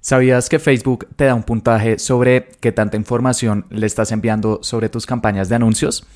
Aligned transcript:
¿Sabías 0.00 0.48
que 0.48 0.58
Facebook 0.58 1.06
te 1.14 1.24
da 1.24 1.34
un 1.34 1.42
puntaje 1.42 1.98
sobre 1.98 2.48
qué 2.60 2.72
tanta 2.72 2.96
información 2.96 3.66
le 3.68 3.86
estás 3.86 4.12
enviando 4.12 4.60
sobre 4.62 4.88
tus 4.88 5.04
campañas 5.04 5.50
de 5.50 5.56
anuncios? 5.56 6.06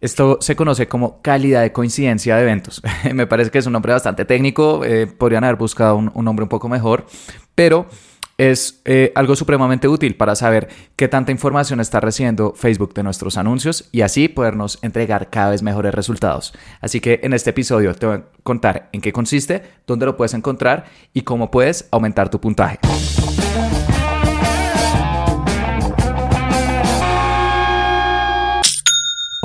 Esto 0.00 0.38
se 0.40 0.54
conoce 0.54 0.86
como 0.86 1.20
calidad 1.20 1.62
de 1.62 1.72
coincidencia 1.72 2.36
de 2.36 2.42
eventos. 2.42 2.80
Me 3.12 3.26
parece 3.26 3.50
que 3.50 3.58
es 3.58 3.66
un 3.66 3.72
nombre 3.72 3.92
bastante 3.92 4.24
técnico, 4.24 4.84
eh, 4.84 5.08
podrían 5.08 5.42
haber 5.42 5.56
buscado 5.56 5.96
un, 5.96 6.12
un 6.14 6.24
nombre 6.24 6.44
un 6.44 6.48
poco 6.48 6.68
mejor, 6.68 7.06
pero 7.56 7.86
es 8.38 8.80
eh, 8.84 9.12
algo 9.14 9.36
supremamente 9.36 9.88
útil 9.88 10.16
para 10.16 10.34
saber 10.34 10.68
qué 10.96 11.08
tanta 11.08 11.32
información 11.32 11.80
está 11.80 12.00
recibiendo 12.00 12.52
Facebook 12.54 12.94
de 12.94 13.02
nuestros 13.02 13.36
anuncios 13.36 13.88
y 13.92 14.00
así 14.02 14.28
podernos 14.28 14.78
entregar 14.82 15.30
cada 15.30 15.50
vez 15.50 15.62
mejores 15.62 15.94
resultados. 15.94 16.52
Así 16.80 17.00
que 17.00 17.20
en 17.22 17.32
este 17.32 17.50
episodio 17.50 17.94
te 17.94 18.06
voy 18.06 18.16
a 18.16 18.24
contar 18.42 18.88
en 18.92 19.00
qué 19.00 19.12
consiste, 19.12 19.62
dónde 19.86 20.06
lo 20.06 20.16
puedes 20.16 20.34
encontrar 20.34 20.86
y 21.12 21.22
cómo 21.22 21.50
puedes 21.50 21.88
aumentar 21.90 22.28
tu 22.28 22.40
puntaje. 22.40 22.78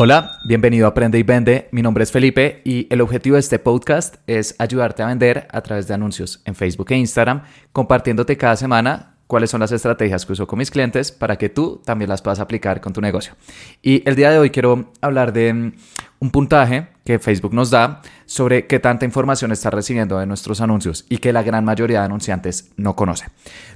Hola, 0.02 0.40
bienvenido 0.46 0.86
a 0.86 0.92
Aprende 0.92 1.20
y 1.20 1.24
Vende. 1.24 1.68
Mi 1.74 1.82
nombre 1.82 2.06
es 2.06 2.12
Felipe 2.14 2.62
y 2.64 2.88
el 2.90 3.02
objetivo 3.02 3.34
de 3.34 3.42
este 3.42 3.60
podcast 3.60 4.16
es 4.28 4.56
ayudarte 4.58 5.04
a 5.04 5.08
vender 5.08 5.50
a 5.52 5.60
través 5.60 5.90
de 5.90 5.94
anuncios 5.94 6.42
en 6.46 6.56
Facebook 6.56 6.90
e 6.94 6.96
Instagram, 6.96 7.44
compartiéndote 7.74 8.38
cada 8.38 8.56
semana 8.56 9.09
cuáles 9.30 9.52
son 9.52 9.60
las 9.60 9.72
estrategias 9.72 10.26
que 10.26 10.34
uso 10.34 10.48
con 10.48 10.58
mis 10.58 10.72
clientes 10.72 11.12
para 11.12 11.38
que 11.38 11.50
tú 11.50 11.80
también 11.86 12.10
las 12.10 12.24
puedas 12.24 12.40
aplicar 12.40 12.82
con 12.82 12.94
tu 12.94 13.00
negocio. 13.00 13.36
Y 13.84 14.02
el 14.10 14.16
día 14.16 14.32
de 14.32 14.40
hoy 14.40 14.50
quiero 14.50 14.92
hablar 15.02 15.34
de 15.34 15.54
mm, 15.54 15.74
un 16.22 16.32
puntaje 16.32 16.88
que 17.06 17.20
Facebook 17.20 17.54
nos 17.54 17.70
da 17.70 18.02
sobre 18.26 18.66
qué 18.66 18.80
tanta 18.80 19.06
información 19.06 19.52
está 19.52 19.70
recibiendo 19.70 20.18
de 20.18 20.26
nuestros 20.26 20.62
anuncios 20.62 21.06
y 21.10 21.20
que 21.20 21.32
la 21.32 21.44
gran 21.44 21.64
mayoría 21.64 22.00
de 22.00 22.06
anunciantes 22.06 22.72
no 22.76 22.96
conoce. 22.96 23.28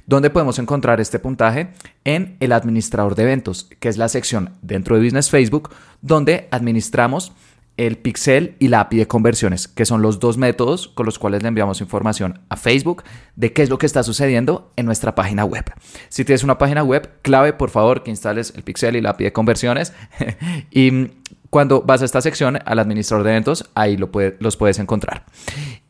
¿Dónde 0.06 0.28
podemos 0.28 0.58
encontrar 0.58 1.00
este 1.00 1.20
puntaje? 1.20 1.68
En 2.02 2.36
el 2.40 2.50
administrador 2.50 3.14
de 3.14 3.22
eventos, 3.22 3.70
que 3.78 3.88
es 3.88 3.96
la 3.96 4.08
sección 4.08 4.50
dentro 4.60 4.96
de 4.96 5.04
Business 5.04 5.30
Facebook 5.30 5.70
donde 6.02 6.48
administramos 6.50 7.32
el 7.76 7.98
pixel 7.98 8.54
y 8.58 8.68
la 8.68 8.80
API 8.80 8.98
de 8.98 9.08
conversiones, 9.08 9.68
que 9.68 9.84
son 9.84 10.02
los 10.02 10.20
dos 10.20 10.36
métodos 10.36 10.88
con 10.88 11.06
los 11.06 11.18
cuales 11.18 11.42
le 11.42 11.48
enviamos 11.48 11.80
información 11.80 12.40
a 12.48 12.56
Facebook 12.56 13.02
de 13.36 13.52
qué 13.52 13.62
es 13.62 13.70
lo 13.70 13.78
que 13.78 13.86
está 13.86 14.02
sucediendo 14.02 14.72
en 14.76 14.86
nuestra 14.86 15.14
página 15.14 15.44
web. 15.44 15.64
Si 16.08 16.24
tienes 16.24 16.44
una 16.44 16.58
página 16.58 16.84
web, 16.84 17.10
clave 17.22 17.52
por 17.52 17.70
favor 17.70 18.02
que 18.02 18.10
instales 18.10 18.52
el 18.56 18.62
pixel 18.62 18.96
y 18.96 19.00
la 19.00 19.10
API 19.10 19.24
de 19.24 19.32
conversiones 19.32 19.92
y 20.70 21.10
cuando 21.54 21.82
vas 21.82 22.02
a 22.02 22.04
esta 22.04 22.20
sección, 22.20 22.58
al 22.64 22.80
administrador 22.80 23.24
de 23.24 23.30
eventos, 23.30 23.70
ahí 23.76 23.96
lo 23.96 24.10
los 24.40 24.56
puedes 24.56 24.80
encontrar. 24.80 25.24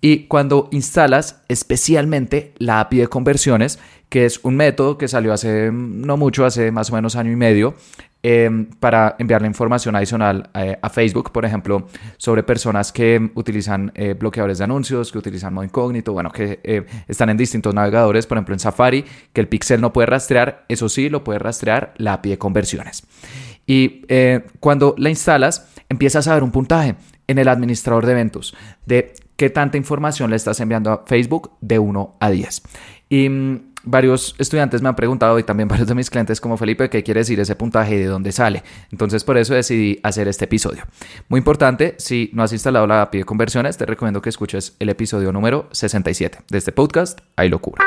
Y 0.05 0.27
cuando 0.27 0.69
instalas 0.71 1.43
especialmente 1.49 2.53
la 2.59 2.81
API 2.81 2.99
de 2.99 3.07
conversiones, 3.07 3.79
que 4.11 4.27
es 4.27 4.39
un 4.43 4.55
método 4.55 4.99
que 4.99 5.09
salió 5.09 5.33
hace 5.33 5.71
no 5.73 6.19
mucho, 6.19 6.45
hace 6.45 6.71
más 6.71 6.91
o 6.91 6.95
menos 6.95 7.17
año 7.17 7.33
y 7.33 7.37
medio, 7.37 7.75
Em, 8.27 8.65
para 8.81 9.17
enviarle 9.19 9.47
información 9.47 9.95
adicional 9.97 10.49
eh, 10.55 10.79
a 10.81 10.89
Facebook, 10.89 11.31
por 11.31 11.45
ejemplo, 11.45 11.89
sobre 12.17 12.43
personas 12.43 12.91
que 12.91 13.31
utilizan 13.35 13.93
eh, 13.95 14.15
bloqueadores 14.19 14.57
de 14.57 14.65
anuncios, 14.65 15.13
que 15.13 15.19
utilizan 15.19 15.53
modo 15.53 15.63
incógnito, 15.63 16.15
bueno, 16.15 16.31
que 16.33 16.59
eh, 16.65 16.87
están 17.07 17.29
en 17.29 17.37
distintos 17.37 17.75
navegadores, 17.75 18.27
por 18.27 18.39
ejemplo 18.39 18.55
en 18.55 18.61
Safari, 18.61 19.05
que 19.35 19.43
el 19.43 19.49
pixel 19.49 19.83
no 19.83 19.93
puede 19.93 20.07
rastrear, 20.07 20.65
eso 20.69 20.89
sí, 20.89 21.11
lo 21.11 21.23
puede 21.23 21.39
rastrear 21.39 21.93
la 21.99 22.15
API 22.15 22.31
de 22.31 22.39
conversiones. 22.39 23.07
Y 23.67 24.07
cuando 24.59 24.95
la 24.97 25.11
instalas, 25.11 25.69
empiezas 25.91 26.27
a 26.27 26.35
ver 26.35 26.43
un 26.43 26.51
puntaje 26.51 26.97
en 27.27 27.39
el 27.39 27.49
administrador 27.49 28.07
de 28.07 28.13
eventos 28.13 28.55
de 28.87 29.13
qué 29.37 29.51
tanta 29.51 29.77
información 29.77 30.31
le 30.31 30.37
estás 30.37 30.61
enviando 30.61 30.91
a 30.91 31.05
Facebook 31.07 31.53
de 31.61 31.79
1 31.79 32.17
a 32.21 32.31
10. 32.31 32.63
Y 33.09 33.29
mm, 33.29 33.73
varios 33.85 34.35
estudiantes 34.39 34.83
me 34.83 34.89
han 34.89 34.97
preguntado 34.97 35.39
y 35.39 35.43
también 35.43 35.69
varios 35.71 35.89
de 35.89 35.95
mis 35.95 36.11
clientes 36.11 36.41
como 36.41 36.57
Felipe, 36.57 36.91
¿qué 36.91 37.03
quiere 37.03 37.21
decir 37.21 37.39
ese 37.41 37.57
puntaje 37.57 37.95
y 37.95 37.99
de 37.99 38.07
dónde 38.07 38.33
sale? 38.33 38.63
Entonces 38.91 39.25
por 39.25 39.37
eso 39.37 39.55
decidí 39.55 39.99
hacer 40.03 40.29
este 40.29 40.47
episodio. 40.47 40.85
Muy 41.29 41.39
importante, 41.39 41.95
si 41.99 42.31
no 42.33 42.43
has 42.43 42.53
instalado 42.53 42.87
la 42.87 43.03
API 43.03 43.19
de 43.19 43.25
conversiones, 43.25 43.77
te 43.77 43.87
recomiendo 43.87 44.23
que 44.23 44.31
escuches 44.31 44.77
el 44.79 44.89
episodio 44.89 45.33
número 45.33 45.69
67 45.73 46.39
de 46.49 46.59
este 46.59 46.73
podcast, 46.73 47.21
Hay 47.37 47.49
locura. 47.49 47.85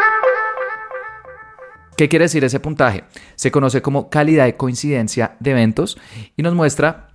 ¿Qué 1.97 2.09
quiere 2.09 2.25
decir 2.25 2.43
ese 2.43 2.59
puntaje? 2.59 3.05
Se 3.35 3.49
conoce 3.49 3.81
como 3.81 4.11
calidad 4.11 4.45
de 4.45 4.55
coincidencia 4.55 5.35
de 5.39 5.49
eventos 5.49 5.97
y 6.35 6.43
nos 6.43 6.53
muestra 6.53 7.06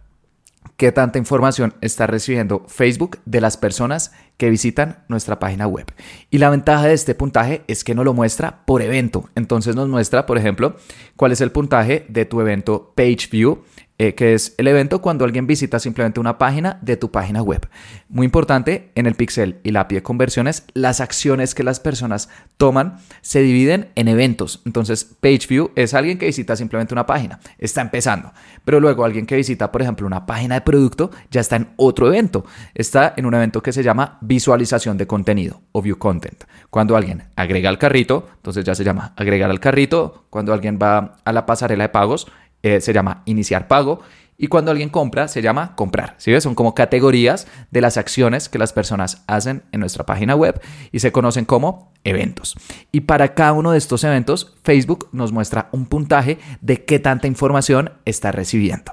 qué 0.77 0.93
tanta 0.93 1.19
información 1.19 1.75
está 1.81 2.07
recibiendo 2.07 2.65
Facebook 2.69 3.21
de 3.25 3.41
las 3.41 3.57
personas 3.57 4.13
que 4.37 4.51
visitan 4.51 5.05
nuestra 5.09 5.39
página 5.39 5.67
web. 5.67 5.87
Y 6.31 6.39
la 6.39 6.51
ventaja 6.51 6.87
de 6.87 6.95
este 6.95 7.15
puntaje 7.15 7.63
es 7.69 7.85
que 7.85 7.95
nos 7.95 8.05
lo 8.05 8.15
muestra 8.15 8.65
por 8.65 8.83
evento. 8.83 9.31
Entonces 9.35 9.77
nos 9.77 9.89
muestra, 9.89 10.27
por 10.27 10.39
ejemplo, 10.39 10.77
cuál 11.17 11.33
es 11.33 11.41
el 11.41 11.53
puntaje 11.53 12.07
de 12.09 12.25
tu 12.25 12.41
evento 12.41 12.93
Page 12.97 13.29
View 13.31 13.63
eh, 14.03 14.17
que 14.17 14.35
es 14.35 14.57
el 14.59 14.67
evento 14.67 15.01
cuando 15.01 15.25
alguien 15.25 15.47
visita 15.47 15.79
simplemente 15.79 16.19
una 16.19 16.37
página 16.37 16.77
de 16.83 16.97
tu 16.97 17.13
página 17.13 17.41
web. 17.41 17.69
Muy 18.09 18.25
importante, 18.25 18.91
en 18.97 19.07
el 19.07 19.15
pixel 19.15 19.61
y 19.63 19.71
la 19.71 19.83
API 19.83 19.95
de 19.95 20.03
conversiones, 20.03 20.65
las 20.75 21.01
acciones 21.01 21.55
que 21.55 21.63
las 21.63 21.79
personas 21.79 22.29
toman 22.57 22.97
se 23.21 23.43
dividen 23.43 23.91
en 23.95 24.09
eventos. 24.09 24.61
Entonces, 24.67 25.05
page 25.05 25.47
view 25.49 25.71
es 25.77 25.95
alguien 25.95 26.19
que 26.19 26.27
visita 26.27 26.57
simplemente 26.57 26.95
una 26.95 27.07
página, 27.07 27.39
está 27.59 27.81
empezando. 27.81 28.33
Pero 28.65 28.81
luego 28.81 29.05
alguien 29.05 29.25
que 29.25 29.37
visita, 29.37 29.71
por 29.71 29.83
ejemplo, 29.83 30.05
una 30.05 30.27
página 30.27 30.57
de 30.57 30.63
producto, 30.63 31.13
ya 31.31 31.41
está 31.41 31.55
en 31.55 31.69
otro 31.77 32.09
evento. 32.09 32.45
Está 32.75 33.15
en 33.17 33.25
un 33.25 33.35
evento 33.35 33.63
que 33.63 33.71
se 33.71 33.85
llama 33.85 34.19
visualización 34.21 34.99
de 34.99 35.07
contenido 35.07 35.61
o 35.71 35.81
view 35.81 35.97
content. 35.97 36.43
Cuando 36.71 36.97
alguien 36.97 37.23
agrega 37.37 37.69
al 37.69 37.79
carrito, 37.79 38.29
entonces 38.35 38.65
ya 38.65 38.75
se 38.75 38.83
llama 38.83 39.13
agregar 39.15 39.49
al 39.49 39.61
carrito. 39.61 40.25
Cuando 40.29 40.53
alguien 40.53 40.77
va 40.83 41.19
a 41.25 41.33
la 41.33 41.47
pasarela 41.47 41.85
de 41.85 41.91
pagos, 41.91 42.27
eh, 42.63 42.81
se 42.81 42.93
llama 42.93 43.23
iniciar 43.27 43.69
pago. 43.69 44.01
Y 44.39 44.49
cuando 44.49 44.73
alguien 44.73 44.89
compra, 44.89 45.29
se 45.29 45.41
llama 45.41 45.77
comprar. 45.77 46.15
¿Sí? 46.19 46.39
Son 46.41 46.57
como 46.57 46.75
categorías 46.75 47.47
de 47.71 47.81
las 47.81 47.97
acciones 47.97 48.49
que 48.49 48.59
las 48.59 48.73
personas 48.73 49.23
hacen 49.29 49.63
en 49.71 49.81
nuestra 49.81 50.05
página 50.05 50.35
web 50.35 50.61
y 50.91 50.99
se 50.99 51.13
conocen 51.13 51.45
como 51.45 51.93
eventos. 52.03 52.57
Y 52.91 53.03
para 53.03 53.35
cada 53.35 53.53
uno 53.53 53.71
de 53.71 53.79
estos 53.79 54.03
eventos, 54.03 54.57
Facebook 54.65 55.09
nos 55.13 55.31
muestra 55.31 55.69
un 55.71 55.87
puntaje 55.87 56.39
de 56.61 56.85
qué 56.85 56.99
tanta 56.99 57.29
información 57.29 57.93
está 58.05 58.33
recibiendo. 58.33 58.93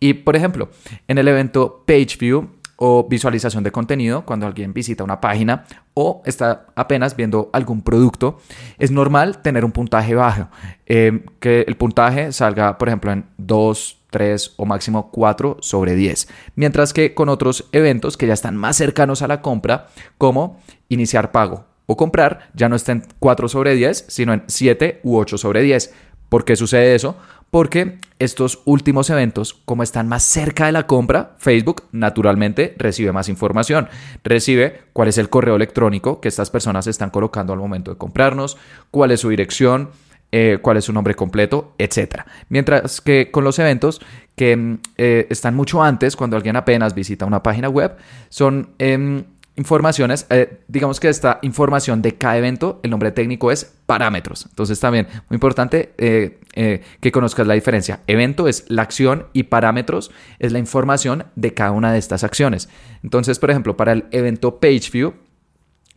Y 0.00 0.14
por 0.14 0.36
ejemplo, 0.36 0.70
en 1.08 1.18
el 1.18 1.28
evento 1.28 1.84
Page 1.86 2.16
View 2.18 2.48
o 2.76 3.08
visualización 3.08 3.64
de 3.64 3.72
contenido 3.72 4.24
cuando 4.24 4.46
alguien 4.46 4.72
visita 4.72 5.02
una 5.02 5.20
página 5.20 5.64
o 5.94 6.22
está 6.26 6.66
apenas 6.74 7.16
viendo 7.16 7.50
algún 7.52 7.82
producto, 7.82 8.38
es 8.78 8.90
normal 8.90 9.42
tener 9.42 9.64
un 9.64 9.72
puntaje 9.72 10.14
bajo, 10.14 10.48
eh, 10.86 11.24
que 11.40 11.62
el 11.62 11.76
puntaje 11.76 12.32
salga, 12.32 12.76
por 12.78 12.88
ejemplo, 12.88 13.12
en 13.12 13.26
2, 13.38 14.02
3 14.10 14.54
o 14.56 14.66
máximo 14.66 15.10
4 15.10 15.58
sobre 15.60 15.94
10, 15.94 16.28
mientras 16.54 16.92
que 16.92 17.14
con 17.14 17.28
otros 17.28 17.68
eventos 17.72 18.16
que 18.16 18.26
ya 18.26 18.34
están 18.34 18.56
más 18.56 18.76
cercanos 18.76 19.22
a 19.22 19.28
la 19.28 19.40
compra, 19.40 19.88
como 20.18 20.60
iniciar 20.88 21.32
pago 21.32 21.64
o 21.86 21.96
comprar, 21.96 22.50
ya 22.54 22.68
no 22.68 22.76
está 22.76 22.92
en 22.92 23.04
4 23.18 23.48
sobre 23.48 23.74
10, 23.74 24.06
sino 24.08 24.32
en 24.34 24.42
7 24.46 25.00
u 25.04 25.16
8 25.16 25.38
sobre 25.38 25.62
10. 25.62 25.94
¿Por 26.28 26.44
qué 26.44 26.56
sucede 26.56 26.94
eso? 26.94 27.16
Porque 27.50 27.98
estos 28.18 28.60
últimos 28.64 29.10
eventos, 29.10 29.54
como 29.64 29.82
están 29.82 30.08
más 30.08 30.22
cerca 30.22 30.66
de 30.66 30.72
la 30.72 30.86
compra, 30.86 31.36
Facebook 31.38 31.84
naturalmente 31.92 32.74
recibe 32.78 33.12
más 33.12 33.28
información. 33.28 33.88
Recibe 34.24 34.82
cuál 34.92 35.08
es 35.08 35.18
el 35.18 35.28
correo 35.28 35.56
electrónico 35.56 36.20
que 36.20 36.28
estas 36.28 36.50
personas 36.50 36.86
están 36.86 37.10
colocando 37.10 37.52
al 37.52 37.58
momento 37.58 37.90
de 37.90 37.98
comprarnos, 37.98 38.56
cuál 38.90 39.10
es 39.10 39.20
su 39.20 39.28
dirección, 39.28 39.90
eh, 40.32 40.58
cuál 40.60 40.76
es 40.76 40.84
su 40.84 40.92
nombre 40.92 41.14
completo, 41.14 41.74
etc. 41.78 42.22
Mientras 42.48 43.00
que 43.00 43.30
con 43.30 43.44
los 43.44 43.58
eventos 43.58 44.00
que 44.34 44.56
mm, 44.56 44.78
eh, 44.96 45.26
están 45.30 45.54
mucho 45.54 45.82
antes, 45.82 46.16
cuando 46.16 46.36
alguien 46.36 46.56
apenas 46.56 46.94
visita 46.94 47.26
una 47.26 47.42
página 47.42 47.68
web, 47.68 47.96
son... 48.28 48.70
Em, 48.78 49.24
informaciones, 49.56 50.26
eh, 50.30 50.60
digamos 50.68 51.00
que 51.00 51.08
esta 51.08 51.38
información 51.42 52.02
de 52.02 52.16
cada 52.16 52.38
evento, 52.38 52.80
el 52.82 52.90
nombre 52.90 53.10
técnico 53.12 53.50
es 53.50 53.64
parámetros. 53.86 54.46
Entonces 54.48 54.78
también 54.78 55.06
muy 55.28 55.36
importante 55.36 55.94
eh, 55.98 56.40
eh, 56.54 56.82
que 57.00 57.12
conozcas 57.12 57.46
la 57.46 57.54
diferencia. 57.54 58.00
Evento 58.06 58.48
es 58.48 58.64
la 58.68 58.82
acción 58.82 59.26
y 59.32 59.44
parámetros 59.44 60.10
es 60.38 60.52
la 60.52 60.58
información 60.58 61.24
de 61.36 61.54
cada 61.54 61.72
una 61.72 61.92
de 61.92 61.98
estas 61.98 62.24
acciones. 62.24 62.68
Entonces, 63.02 63.38
por 63.38 63.50
ejemplo, 63.50 63.76
para 63.76 63.92
el 63.92 64.04
evento 64.10 64.60
PageView, 64.60 65.14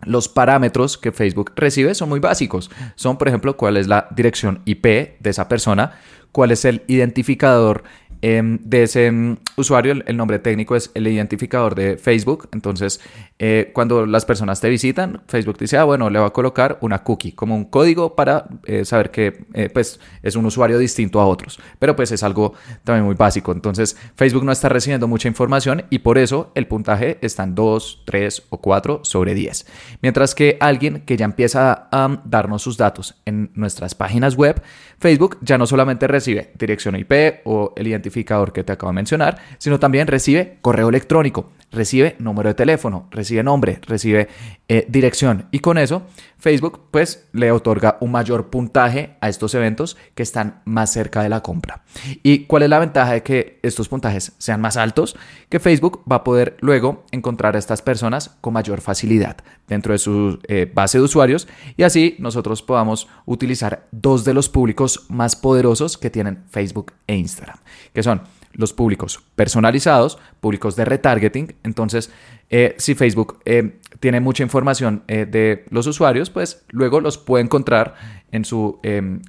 los 0.03 0.29
parámetros 0.29 0.97
que 0.97 1.11
Facebook 1.11 1.51
recibe 1.55 1.93
son 1.95 2.09
muy 2.09 2.19
básicos. 2.19 2.71
Son, 2.95 3.17
por 3.17 3.27
ejemplo, 3.27 3.57
cuál 3.57 3.77
es 3.77 3.87
la 3.87 4.07
dirección 4.11 4.61
IP 4.65 4.85
de 4.85 5.29
esa 5.29 5.47
persona, 5.47 5.99
cuál 6.31 6.51
es 6.51 6.65
el 6.65 6.83
identificador 6.87 7.83
em, 8.21 8.59
de 8.63 8.83
ese 8.83 9.11
mm, 9.11 9.37
usuario, 9.57 9.93
el, 10.05 10.17
nombre 10.17 10.39
técnico 10.39 10.75
es 10.75 10.91
el 10.93 11.07
identificador 11.07 11.75
de 11.75 11.97
Facebook. 11.97 12.49
Entonces, 12.53 13.01
eh, 13.41 13.71
cuando 13.73 14.05
las 14.05 14.25
personas 14.25 14.59
te 14.59 14.67
visitan, 14.67 15.21
Facebook 15.29 15.57
dice, 15.57 15.77
ah, 15.77 15.85
bueno, 15.85 16.09
le 16.09 16.19
va 16.19 16.27
a 16.27 16.33
colocar 16.33 16.77
una 16.81 17.03
cookie, 17.03 17.31
como 17.31 17.55
un 17.55 17.63
código 17.63 18.13
para 18.13 18.47
eh, 18.65 18.83
saber 18.83 19.11
que 19.11 19.45
eh, 19.53 19.69
pues, 19.69 20.01
es 20.21 20.35
un 20.35 20.45
usuario 20.45 20.77
distinto 20.77 21.21
a 21.21 21.25
otros. 21.25 21.57
Pero 21.79 21.95
pues 21.95 22.11
es 22.11 22.21
algo 22.21 22.53
también 22.83 23.05
muy 23.05 23.15
básico. 23.15 23.53
Entonces, 23.53 23.95
Facebook 24.15 24.43
no 24.43 24.51
está 24.51 24.67
recibiendo 24.67 25.07
mucha 25.07 25.29
información 25.29 25.85
y 25.89 25.99
por 25.99 26.17
eso 26.17 26.51
el 26.53 26.67
puntaje 26.67 27.17
está 27.21 27.43
en 27.43 27.55
2, 27.55 28.03
3 28.05 28.43
o 28.49 28.57
4 28.57 29.01
sobre 29.03 29.33
10. 29.33 29.65
Mientras 30.01 30.35
que 30.35 30.57
alguien 30.59 31.03
que 31.05 31.15
ya 31.15 31.23
empieza 31.23 31.87
a 31.91 32.21
darnos 32.25 32.61
sus 32.61 32.75
datos 32.75 33.15
en 33.25 33.51
nuestras 33.55 33.95
páginas 33.95 34.35
web, 34.35 34.61
Facebook 34.99 35.37
ya 35.41 35.57
no 35.57 35.65
solamente 35.65 36.07
recibe 36.07 36.51
dirección 36.59 36.97
IP 36.97 37.41
o 37.45 37.73
el 37.77 37.87
identificador 37.87 38.51
que 38.51 38.65
te 38.65 38.73
acabo 38.73 38.91
de 38.91 38.95
mencionar, 38.95 39.37
sino 39.59 39.79
también 39.79 40.07
recibe 40.07 40.57
correo 40.61 40.89
electrónico, 40.89 41.51
recibe 41.71 42.15
número 42.19 42.49
de 42.49 42.55
teléfono, 42.55 43.07
recibe 43.11 43.28
nombre, 43.43 43.79
recibe 43.87 44.27
eh, 44.67 44.85
dirección 44.87 45.47
y 45.51 45.59
con 45.59 45.77
eso 45.77 46.03
Facebook 46.39 46.87
pues 46.91 47.27
le 47.33 47.51
otorga 47.51 47.97
un 47.99 48.11
mayor 48.11 48.49
puntaje 48.49 49.17
a 49.19 49.27
estos 49.29 49.53
eventos 49.53 49.97
que 50.15 50.23
están 50.23 50.61
más 50.65 50.91
cerca 50.91 51.21
de 51.21 51.29
la 51.29 51.41
compra. 51.41 51.83
¿Y 52.23 52.45
cuál 52.45 52.63
es 52.63 52.69
la 52.69 52.79
ventaja 52.79 53.13
de 53.13 53.23
que 53.23 53.59
estos 53.61 53.89
puntajes 53.89 54.31
sean 54.37 54.61
más 54.61 54.77
altos? 54.77 55.17
Que 55.49 55.59
Facebook 55.59 56.03
va 56.09 56.17
a 56.17 56.23
poder 56.23 56.55
luego 56.61 57.03
encontrar 57.11 57.55
a 57.55 57.59
estas 57.59 57.81
personas 57.81 58.37
con 58.41 58.53
mayor 58.53 58.79
facilidad 58.79 59.37
dentro 59.67 59.91
de 59.91 59.99
su 59.99 60.39
eh, 60.47 60.71
base 60.73 60.97
de 60.97 61.03
usuarios 61.03 61.47
y 61.75 61.83
así 61.83 62.15
nosotros 62.19 62.61
podamos 62.61 63.07
utilizar 63.25 63.87
dos 63.91 64.23
de 64.23 64.33
los 64.33 64.49
públicos 64.49 65.05
más 65.09 65.35
poderosos 65.35 65.97
que 65.97 66.09
tienen 66.09 66.43
Facebook 66.49 66.93
e 67.05 67.15
Instagram, 67.15 67.57
que 67.93 68.03
son 68.03 68.21
los 68.53 68.73
públicos 68.73 69.21
personalizados, 69.35 70.17
públicos 70.39 70.75
de 70.75 70.85
retargeting. 70.85 71.55
Entonces, 71.63 72.11
eh, 72.51 72.75
si 72.79 72.95
Facebook 72.95 73.39
eh, 73.45 73.79
tiene 73.99 74.19
mucha 74.19 74.41
información 74.41 75.03
eh, 75.07 75.27
de 75.29 75.65
los 75.69 75.85
usuarios, 75.85 76.31
pues 76.31 76.65
luego 76.69 76.99
los 76.99 77.17
puede 77.19 77.43
encontrar 77.43 77.95
en 78.31 78.45
su 78.45 78.79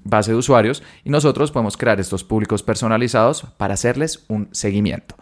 base 0.04 0.32
de 0.32 0.36
usuarios 0.36 0.82
y 1.04 1.10
nosotros 1.10 1.50
podemos 1.50 1.78
crear 1.78 1.98
estos 2.00 2.22
públicos 2.22 2.62
personalizados 2.62 3.44
para 3.56 3.72
hacerles 3.72 4.26
un 4.28 4.48
seguimiento. 4.52 5.14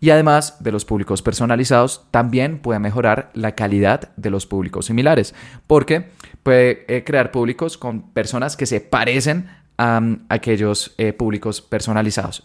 Y 0.00 0.10
además 0.10 0.62
de 0.62 0.70
los 0.70 0.84
públicos 0.84 1.20
personalizados, 1.20 2.06
también 2.12 2.60
puede 2.60 2.78
mejorar 2.78 3.30
la 3.34 3.56
calidad 3.56 4.14
de 4.16 4.30
los 4.30 4.46
públicos 4.46 4.86
similares, 4.86 5.34
porque 5.66 6.10
puede 6.44 7.02
crear 7.02 7.32
públicos 7.32 7.76
con 7.76 8.12
personas 8.12 8.56
que 8.56 8.66
se 8.66 8.80
parecen 8.80 9.48
a 9.78 10.00
aquellos 10.28 10.94
públicos 11.18 11.60
personalizados. 11.60 12.44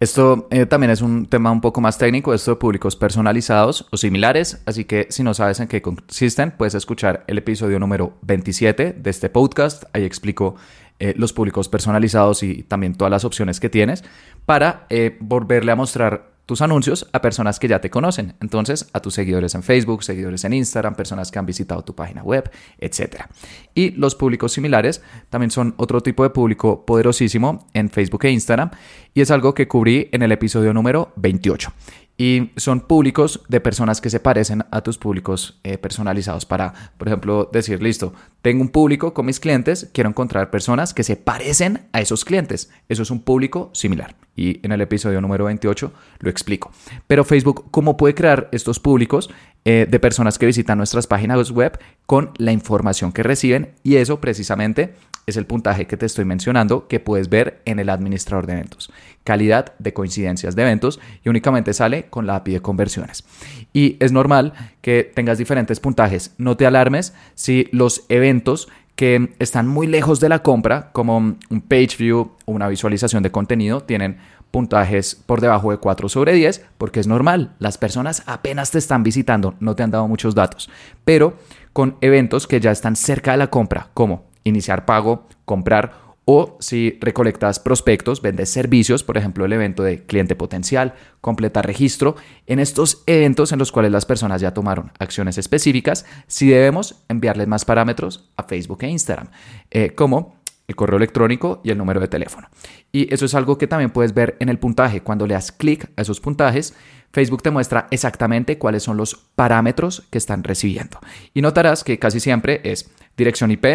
Esto 0.00 0.48
eh, 0.50 0.64
también 0.64 0.90
es 0.90 1.02
un 1.02 1.26
tema 1.26 1.50
un 1.50 1.60
poco 1.60 1.82
más 1.82 1.98
técnico, 1.98 2.32
esto 2.32 2.52
de 2.52 2.56
públicos 2.56 2.96
personalizados 2.96 3.86
o 3.90 3.98
similares, 3.98 4.62
así 4.64 4.86
que 4.86 5.06
si 5.10 5.22
no 5.22 5.34
sabes 5.34 5.60
en 5.60 5.68
qué 5.68 5.82
consisten, 5.82 6.52
puedes 6.52 6.74
escuchar 6.74 7.22
el 7.26 7.36
episodio 7.36 7.78
número 7.78 8.14
27 8.22 8.94
de 8.94 9.10
este 9.10 9.28
podcast, 9.28 9.84
ahí 9.92 10.04
explico 10.04 10.56
eh, 11.00 11.12
los 11.18 11.34
públicos 11.34 11.68
personalizados 11.68 12.42
y 12.42 12.62
también 12.62 12.94
todas 12.94 13.10
las 13.10 13.26
opciones 13.26 13.60
que 13.60 13.68
tienes 13.68 14.02
para 14.46 14.86
eh, 14.88 15.18
volverle 15.20 15.72
a 15.72 15.76
mostrar 15.76 16.30
tus 16.50 16.62
anuncios 16.62 17.08
a 17.12 17.22
personas 17.22 17.60
que 17.60 17.68
ya 17.68 17.80
te 17.80 17.90
conocen. 17.90 18.34
Entonces, 18.40 18.90
a 18.92 18.98
tus 18.98 19.14
seguidores 19.14 19.54
en 19.54 19.62
Facebook, 19.62 20.02
seguidores 20.02 20.42
en 20.42 20.52
Instagram, 20.52 20.96
personas 20.96 21.30
que 21.30 21.38
han 21.38 21.46
visitado 21.46 21.84
tu 21.84 21.94
página 21.94 22.24
web, 22.24 22.50
etc. 22.78 23.26
Y 23.72 23.92
los 23.92 24.16
públicos 24.16 24.50
similares 24.50 25.00
también 25.28 25.52
son 25.52 25.74
otro 25.76 26.00
tipo 26.00 26.24
de 26.24 26.30
público 26.30 26.84
poderosísimo 26.84 27.68
en 27.72 27.88
Facebook 27.88 28.24
e 28.24 28.32
Instagram 28.32 28.72
y 29.14 29.20
es 29.20 29.30
algo 29.30 29.54
que 29.54 29.68
cubrí 29.68 30.08
en 30.10 30.22
el 30.22 30.32
episodio 30.32 30.74
número 30.74 31.12
28 31.14 31.72
y 32.20 32.50
son 32.56 32.80
públicos 32.80 33.40
de 33.48 33.62
personas 33.62 34.02
que 34.02 34.10
se 34.10 34.20
parecen 34.20 34.66
a 34.70 34.82
tus 34.82 34.98
públicos 34.98 35.58
eh, 35.64 35.78
personalizados 35.78 36.44
para, 36.44 36.74
por 36.98 37.08
ejemplo, 37.08 37.48
decir, 37.50 37.82
listo, 37.82 38.12
tengo 38.42 38.60
un 38.60 38.68
público 38.68 39.14
con 39.14 39.24
mis 39.24 39.40
clientes, 39.40 39.88
quiero 39.94 40.10
encontrar 40.10 40.50
personas 40.50 40.92
que 40.92 41.02
se 41.02 41.16
parecen 41.16 41.88
a 41.92 42.02
esos 42.02 42.26
clientes. 42.26 42.70
Eso 42.90 43.04
es 43.04 43.10
un 43.10 43.22
público 43.22 43.70
similar. 43.72 44.16
Y 44.36 44.60
en 44.66 44.72
el 44.72 44.82
episodio 44.82 45.22
número 45.22 45.46
28 45.46 45.92
lo 46.18 46.30
explico. 46.30 46.70
Pero 47.06 47.24
Facebook, 47.24 47.70
¿cómo 47.70 47.96
puede 47.96 48.14
crear 48.14 48.50
estos 48.52 48.80
públicos 48.80 49.30
eh, 49.64 49.86
de 49.88 50.00
personas 50.00 50.38
que 50.38 50.46
visitan 50.46 50.78
nuestras 50.78 51.06
páginas 51.06 51.50
web 51.50 51.78
con 52.06 52.30
la 52.38 52.52
información 52.52 53.12
que 53.12 53.22
reciben? 53.22 53.72
Y 53.82 53.96
eso 53.96 54.20
precisamente 54.20 54.94
es 55.26 55.36
el 55.36 55.46
puntaje 55.46 55.86
que 55.86 55.96
te 55.96 56.06
estoy 56.06 56.24
mencionando 56.24 56.88
que 56.88 57.00
puedes 57.00 57.28
ver 57.28 57.60
en 57.64 57.78
el 57.78 57.88
administrador 57.88 58.46
de 58.46 58.54
eventos. 58.54 58.92
Calidad 59.24 59.74
de 59.78 59.92
coincidencias 59.92 60.56
de 60.56 60.62
eventos 60.62 61.00
y 61.24 61.28
únicamente 61.28 61.72
sale 61.72 62.06
con 62.10 62.26
la 62.26 62.36
API 62.36 62.52
de 62.52 62.60
conversiones. 62.60 63.24
Y 63.72 63.96
es 64.00 64.12
normal 64.12 64.52
que 64.80 65.10
tengas 65.14 65.38
diferentes 65.38 65.80
puntajes. 65.80 66.34
No 66.38 66.56
te 66.56 66.66
alarmes 66.66 67.14
si 67.34 67.68
los 67.72 68.04
eventos 68.08 68.68
que 68.96 69.32
están 69.38 69.66
muy 69.66 69.86
lejos 69.86 70.20
de 70.20 70.28
la 70.28 70.42
compra, 70.42 70.90
como 70.92 71.16
un 71.16 71.60
page 71.62 71.96
view 71.98 72.32
o 72.44 72.52
una 72.52 72.68
visualización 72.68 73.22
de 73.22 73.30
contenido, 73.30 73.80
tienen 73.82 74.18
puntajes 74.50 75.14
por 75.14 75.40
debajo 75.40 75.70
de 75.70 75.78
4 75.78 76.08
sobre 76.08 76.32
10, 76.32 76.64
porque 76.78 77.00
es 77.00 77.06
normal, 77.06 77.54
las 77.58 77.78
personas 77.78 78.22
apenas 78.26 78.70
te 78.70 78.78
están 78.78 79.02
visitando, 79.02 79.54
no 79.60 79.76
te 79.76 79.82
han 79.82 79.90
dado 79.90 80.08
muchos 80.08 80.34
datos, 80.34 80.70
pero 81.04 81.34
con 81.72 81.96
eventos 82.00 82.46
que 82.46 82.60
ya 82.60 82.70
están 82.70 82.96
cerca 82.96 83.32
de 83.32 83.38
la 83.38 83.50
compra, 83.50 83.88
como 83.94 84.24
iniciar 84.44 84.84
pago, 84.84 85.26
comprar 85.44 86.10
o 86.24 86.56
si 86.60 86.96
recolectas 87.00 87.58
prospectos, 87.58 88.22
vendes 88.22 88.50
servicios, 88.50 89.02
por 89.02 89.16
ejemplo 89.16 89.44
el 89.44 89.52
evento 89.52 89.82
de 89.82 90.04
cliente 90.04 90.36
potencial, 90.36 90.94
completar 91.20 91.66
registro, 91.66 92.14
en 92.46 92.60
estos 92.60 93.02
eventos 93.06 93.52
en 93.52 93.58
los 93.58 93.72
cuales 93.72 93.90
las 93.90 94.06
personas 94.06 94.40
ya 94.40 94.54
tomaron 94.54 94.92
acciones 94.98 95.38
específicas, 95.38 96.06
si 96.28 96.48
debemos 96.48 97.02
enviarles 97.08 97.48
más 97.48 97.64
parámetros 97.64 98.30
a 98.36 98.44
Facebook 98.44 98.78
e 98.82 98.88
Instagram, 98.88 99.28
eh, 99.70 99.94
como 99.94 100.39
el 100.70 100.76
correo 100.76 100.96
electrónico 100.96 101.60
y 101.62 101.70
el 101.70 101.78
número 101.78 102.00
de 102.00 102.08
teléfono. 102.08 102.48
Y 102.92 103.12
eso 103.12 103.26
es 103.26 103.34
algo 103.34 103.58
que 103.58 103.66
también 103.66 103.90
puedes 103.90 104.14
ver 104.14 104.36
en 104.40 104.48
el 104.48 104.58
puntaje. 104.58 105.02
Cuando 105.02 105.26
le 105.26 105.34
das 105.34 105.52
clic 105.52 105.90
a 105.96 106.02
esos 106.02 106.20
puntajes, 106.20 106.74
Facebook 107.12 107.42
te 107.42 107.50
muestra 107.50 107.88
exactamente 107.90 108.56
cuáles 108.56 108.84
son 108.84 108.96
los 108.96 109.16
parámetros 109.34 110.06
que 110.10 110.18
están 110.18 110.44
recibiendo. 110.44 110.98
Y 111.34 111.42
notarás 111.42 111.84
que 111.84 111.98
casi 111.98 112.20
siempre 112.20 112.60
es 112.64 112.88
dirección 113.16 113.50
IP, 113.50 113.66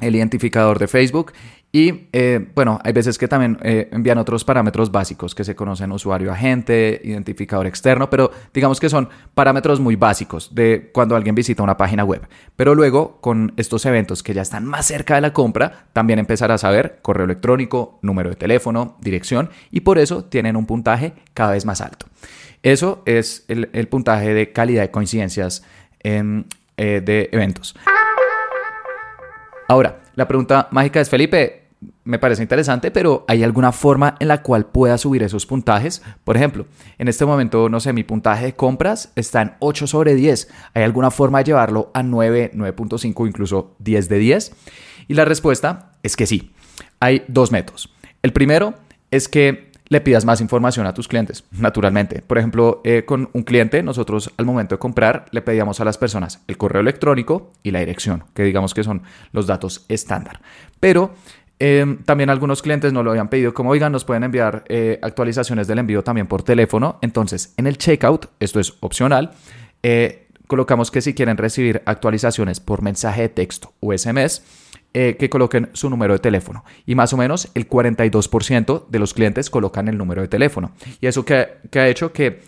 el 0.00 0.16
identificador 0.16 0.78
de 0.78 0.88
Facebook 0.88 1.32
y 1.72 2.08
eh, 2.12 2.48
bueno, 2.54 2.80
hay 2.82 2.92
veces 2.92 3.16
que 3.16 3.28
también 3.28 3.56
eh, 3.62 3.88
envían 3.92 4.18
otros 4.18 4.44
parámetros 4.44 4.90
básicos 4.90 5.36
que 5.36 5.44
se 5.44 5.54
conocen 5.54 5.92
usuario 5.92 6.32
agente, 6.32 7.00
identificador 7.04 7.66
externo, 7.66 8.10
pero 8.10 8.32
digamos 8.52 8.80
que 8.80 8.88
son 8.88 9.08
parámetros 9.34 9.78
muy 9.78 9.94
básicos 9.94 10.52
de 10.52 10.90
cuando 10.92 11.14
alguien 11.14 11.36
visita 11.36 11.62
una 11.62 11.76
página 11.76 12.02
web. 12.02 12.26
Pero 12.56 12.74
luego 12.74 13.20
con 13.20 13.52
estos 13.56 13.86
eventos 13.86 14.24
que 14.24 14.34
ya 14.34 14.42
están 14.42 14.66
más 14.66 14.86
cerca 14.86 15.14
de 15.14 15.20
la 15.20 15.32
compra, 15.32 15.86
también 15.92 16.18
empezarás 16.18 16.64
a 16.64 16.70
ver 16.70 16.98
correo 17.02 17.24
electrónico, 17.24 18.00
número 18.02 18.30
de 18.30 18.36
teléfono, 18.36 18.96
dirección 19.00 19.50
y 19.70 19.80
por 19.80 19.98
eso 19.98 20.24
tienen 20.24 20.56
un 20.56 20.66
puntaje 20.66 21.12
cada 21.34 21.52
vez 21.52 21.66
más 21.66 21.80
alto. 21.80 22.06
Eso 22.64 23.02
es 23.06 23.44
el, 23.46 23.88
puntaje 23.88 24.34
de 24.34 24.52
calidad 24.52 24.82
de 24.82 24.90
coincidencias 24.90 25.62
eh, 26.02 26.42
de 26.76 27.28
eventos. 27.32 27.76
Ahora, 29.70 30.00
la 30.16 30.26
pregunta 30.26 30.66
mágica 30.72 31.00
es, 31.00 31.08
Felipe, 31.08 31.68
me 32.02 32.18
parece 32.18 32.42
interesante, 32.42 32.90
pero 32.90 33.24
¿hay 33.28 33.44
alguna 33.44 33.70
forma 33.70 34.16
en 34.18 34.26
la 34.26 34.42
cual 34.42 34.66
pueda 34.66 34.98
subir 34.98 35.22
esos 35.22 35.46
puntajes? 35.46 36.02
Por 36.24 36.36
ejemplo, 36.36 36.66
en 36.98 37.06
este 37.06 37.24
momento, 37.24 37.68
no 37.68 37.78
sé, 37.78 37.92
mi 37.92 38.02
puntaje 38.02 38.46
de 38.46 38.54
compras 38.56 39.12
está 39.14 39.42
en 39.42 39.52
8 39.60 39.86
sobre 39.86 40.16
10. 40.16 40.48
¿Hay 40.74 40.82
alguna 40.82 41.12
forma 41.12 41.38
de 41.38 41.44
llevarlo 41.44 41.92
a 41.94 42.02
9, 42.02 42.50
9.5, 42.52 43.28
incluso 43.28 43.76
10 43.78 44.08
de 44.08 44.18
10? 44.18 44.52
Y 45.06 45.14
la 45.14 45.24
respuesta 45.24 45.92
es 46.02 46.16
que 46.16 46.26
sí. 46.26 46.50
Hay 46.98 47.22
dos 47.28 47.52
métodos. 47.52 47.94
El 48.22 48.32
primero 48.32 48.74
es 49.12 49.28
que 49.28 49.69
le 49.90 50.00
pidas 50.00 50.24
más 50.24 50.40
información 50.40 50.86
a 50.86 50.94
tus 50.94 51.08
clientes, 51.08 51.44
naturalmente. 51.50 52.22
Por 52.22 52.38
ejemplo, 52.38 52.80
eh, 52.84 53.04
con 53.04 53.28
un 53.32 53.42
cliente, 53.42 53.82
nosotros 53.82 54.30
al 54.36 54.46
momento 54.46 54.76
de 54.76 54.78
comprar 54.78 55.26
le 55.32 55.42
pedíamos 55.42 55.80
a 55.80 55.84
las 55.84 55.98
personas 55.98 56.42
el 56.46 56.56
correo 56.56 56.80
electrónico 56.80 57.52
y 57.64 57.72
la 57.72 57.80
dirección, 57.80 58.24
que 58.32 58.44
digamos 58.44 58.72
que 58.72 58.84
son 58.84 59.02
los 59.32 59.48
datos 59.48 59.84
estándar. 59.88 60.40
Pero 60.78 61.12
em, 61.58 61.98
también 62.04 62.30
algunos 62.30 62.62
clientes 62.62 62.92
nos 62.92 63.04
lo 63.04 63.10
habían 63.10 63.28
pedido 63.28 63.52
como, 63.52 63.70
oigan, 63.70 63.90
nos 63.90 64.04
pueden 64.04 64.22
enviar 64.22 64.62
eh, 64.68 65.00
actualizaciones 65.02 65.66
del 65.66 65.80
envío 65.80 66.04
también 66.04 66.28
por 66.28 66.44
teléfono. 66.44 67.00
Entonces, 67.02 67.52
en 67.56 67.66
el 67.66 67.76
checkout, 67.76 68.26
esto 68.38 68.60
es 68.60 68.74
opcional, 68.78 69.32
eh, 69.82 70.28
colocamos 70.46 70.92
que 70.92 71.00
si 71.00 71.14
quieren 71.14 71.36
recibir 71.36 71.82
actualizaciones 71.84 72.60
por 72.60 72.82
mensaje 72.82 73.22
de 73.22 73.28
texto 73.28 73.72
o 73.80 73.92
SMS, 73.92 74.42
eh, 74.92 75.16
que 75.16 75.30
coloquen 75.30 75.68
su 75.72 75.88
número 75.88 76.14
de 76.14 76.18
teléfono. 76.18 76.64
Y 76.84 76.96
más 76.96 77.12
o 77.12 77.16
menos 77.16 77.48
el 77.54 77.68
42% 77.68 78.88
de 78.88 78.98
los 78.98 79.14
clientes 79.14 79.48
colocan 79.48 79.86
el 79.86 79.96
número 79.96 80.20
de 80.20 80.26
teléfono. 80.26 80.72
Y 81.00 81.06
eso 81.06 81.24
que, 81.24 81.34
ha 81.34 81.88
hecho 81.88 82.12
que 82.12 82.40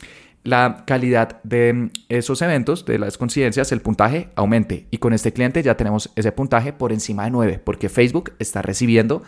la 0.42 0.82
calidad 0.84 1.40
de 1.44 1.90
esos 2.08 2.42
eventos, 2.42 2.84
de 2.84 2.99
las 2.99 3.16
coincidencias, 3.16 3.70
el 3.70 3.80
puntaje 3.80 4.30
aumente. 4.34 4.88
Y 4.90 4.99
con 4.99 5.12
este 5.12 5.32
cliente 5.32 5.62
ya 5.62 5.76
tenemos 5.76 6.11
ese 6.16 6.32
puntaje 6.32 6.72
por 6.72 6.92
encima 6.92 7.26
de 7.26 7.30
9, 7.30 7.61
porque 7.62 7.88
Facebook 7.88 8.32
está 8.40 8.61
recibiendo 8.61 9.22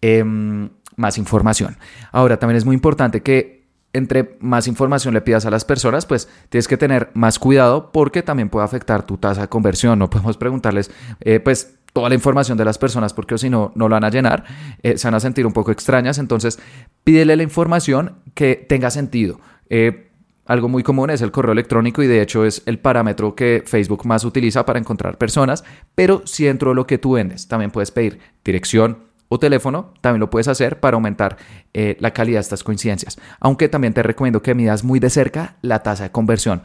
em, 0.00 0.70
más 0.94 1.18
información. 1.18 1.78
Ahora, 2.12 2.38
también 2.38 2.58
es 2.58 2.64
muy 2.64 2.74
importante 2.74 3.22
que 3.22 3.62
entre 3.92 4.36
más 4.40 4.68
información 4.68 5.14
le 5.14 5.20
pidas 5.20 5.46
a 5.46 5.50
las 5.50 5.64
personas, 5.64 6.06
pues 6.06 6.28
tienes 6.48 6.68
que 6.68 6.76
tener 6.76 7.10
más 7.14 7.38
cuidado 7.38 7.90
porque 7.92 8.22
también 8.22 8.48
puede 8.48 8.64
afectar 8.64 9.04
tu 9.04 9.18
tasa 9.18 9.42
de 9.42 9.48
conversión. 9.48 9.98
No 9.98 10.08
podemos 10.08 10.36
preguntarles, 10.36 10.90
eh, 11.20 11.40
pues 11.40 11.74
toda 11.92 12.08
la 12.08 12.14
información 12.14 12.56
de 12.58 12.64
las 12.64 12.78
personas 12.78 13.12
porque 13.12 13.38
si 13.38 13.50
no, 13.50 13.72
no 13.74 13.88
lo 13.88 13.94
van 13.94 14.04
a 14.04 14.10
llenar, 14.10 14.44
eh, 14.82 14.96
se 14.98 15.06
van 15.06 15.14
a 15.14 15.20
sentir 15.20 15.46
un 15.46 15.52
poco 15.52 15.70
extrañas. 15.70 16.18
Entonces, 16.18 16.58
pídele 17.04 17.36
la 17.36 17.42
información 17.42 18.16
que 18.34 18.56
tenga 18.56 18.90
sentido. 18.90 19.40
Eh, 19.68 20.08
algo 20.46 20.68
muy 20.68 20.82
común 20.82 21.10
es 21.10 21.22
el 21.22 21.30
correo 21.30 21.52
electrónico 21.52 22.02
y 22.02 22.08
de 22.08 22.20
hecho 22.20 22.44
es 22.44 22.62
el 22.66 22.78
parámetro 22.78 23.34
que 23.34 23.62
Facebook 23.64 24.04
más 24.06 24.24
utiliza 24.24 24.66
para 24.66 24.78
encontrar 24.78 25.16
personas, 25.16 25.64
pero 25.94 26.22
si 26.26 26.44
dentro 26.44 26.70
de 26.70 26.74
lo 26.74 26.86
que 26.86 26.98
tú 26.98 27.12
vendes 27.12 27.46
también 27.46 27.70
puedes 27.70 27.92
pedir 27.92 28.18
dirección, 28.44 28.98
o 29.32 29.38
teléfono, 29.38 29.94
también 30.02 30.20
lo 30.20 30.28
puedes 30.28 30.46
hacer 30.46 30.78
para 30.78 30.96
aumentar 30.96 31.38
eh, 31.72 31.96
la 32.00 32.10
calidad 32.10 32.36
de 32.36 32.42
estas 32.42 32.62
coincidencias. 32.62 33.18
Aunque 33.40 33.70
también 33.70 33.94
te 33.94 34.02
recomiendo 34.02 34.42
que 34.42 34.54
midas 34.54 34.84
muy 34.84 35.00
de 35.00 35.08
cerca 35.08 35.56
la 35.62 35.82
tasa 35.82 36.04
de 36.04 36.10
conversión. 36.10 36.62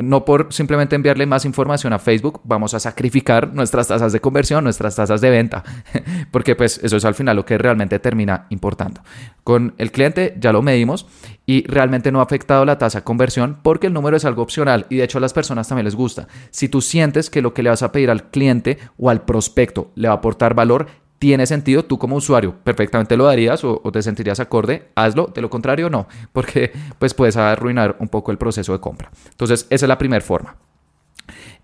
No 0.00 0.24
por 0.24 0.52
simplemente 0.52 0.94
enviarle 0.94 1.26
más 1.26 1.44
información 1.44 1.92
a 1.92 1.98
Facebook, 1.98 2.40
vamos 2.44 2.72
a 2.72 2.78
sacrificar 2.78 3.52
nuestras 3.52 3.88
tasas 3.88 4.12
de 4.12 4.20
conversión, 4.20 4.62
nuestras 4.62 4.94
tasas 4.94 5.20
de 5.20 5.30
venta, 5.30 5.64
porque 6.30 6.54
pues 6.54 6.78
eso 6.84 6.96
es 6.96 7.04
al 7.04 7.16
final 7.16 7.34
lo 7.34 7.44
que 7.44 7.58
realmente 7.58 7.98
termina 7.98 8.46
importando. 8.50 9.00
Con 9.42 9.74
el 9.78 9.90
cliente 9.90 10.36
ya 10.38 10.52
lo 10.52 10.62
medimos 10.62 11.08
y 11.46 11.66
realmente 11.66 12.12
no 12.12 12.20
ha 12.20 12.22
afectado 12.22 12.64
la 12.64 12.78
tasa 12.78 13.00
de 13.00 13.04
conversión 13.04 13.58
porque 13.60 13.88
el 13.88 13.92
número 13.92 14.16
es 14.16 14.24
algo 14.24 14.42
opcional 14.42 14.86
y 14.88 14.98
de 14.98 15.04
hecho 15.04 15.18
a 15.18 15.20
las 15.20 15.32
personas 15.32 15.66
también 15.66 15.84
les 15.84 15.96
gusta. 15.96 16.28
Si 16.50 16.68
tú 16.68 16.80
sientes 16.80 17.28
que 17.28 17.42
lo 17.42 17.54
que 17.54 17.64
le 17.64 17.70
vas 17.70 17.82
a 17.82 17.90
pedir 17.90 18.08
al 18.08 18.30
cliente 18.30 18.78
o 18.98 19.10
al 19.10 19.22
prospecto 19.22 19.90
le 19.96 20.06
va 20.06 20.14
a 20.14 20.18
aportar 20.18 20.54
valor, 20.54 20.86
tiene 21.24 21.46
sentido, 21.46 21.86
tú 21.86 21.98
como 21.98 22.16
usuario 22.16 22.54
perfectamente 22.64 23.16
lo 23.16 23.24
darías 23.24 23.64
o, 23.64 23.80
te 23.90 24.02
sentirías 24.02 24.40
acorde, 24.40 24.90
hazlo, 24.94 25.32
de 25.34 25.40
lo 25.40 25.48
contrario 25.48 25.88
no, 25.88 26.06
porque 26.34 26.70
pues 26.98 27.14
puedes 27.14 27.38
arruinar 27.38 27.96
un 27.98 28.08
poco 28.08 28.30
el 28.30 28.36
proceso 28.36 28.74
de 28.74 28.80
compra. 28.80 29.10
Entonces, 29.30 29.66
esa 29.70 29.86
es 29.86 29.88
la 29.88 29.96
primera 29.96 30.20
forma 30.20 30.54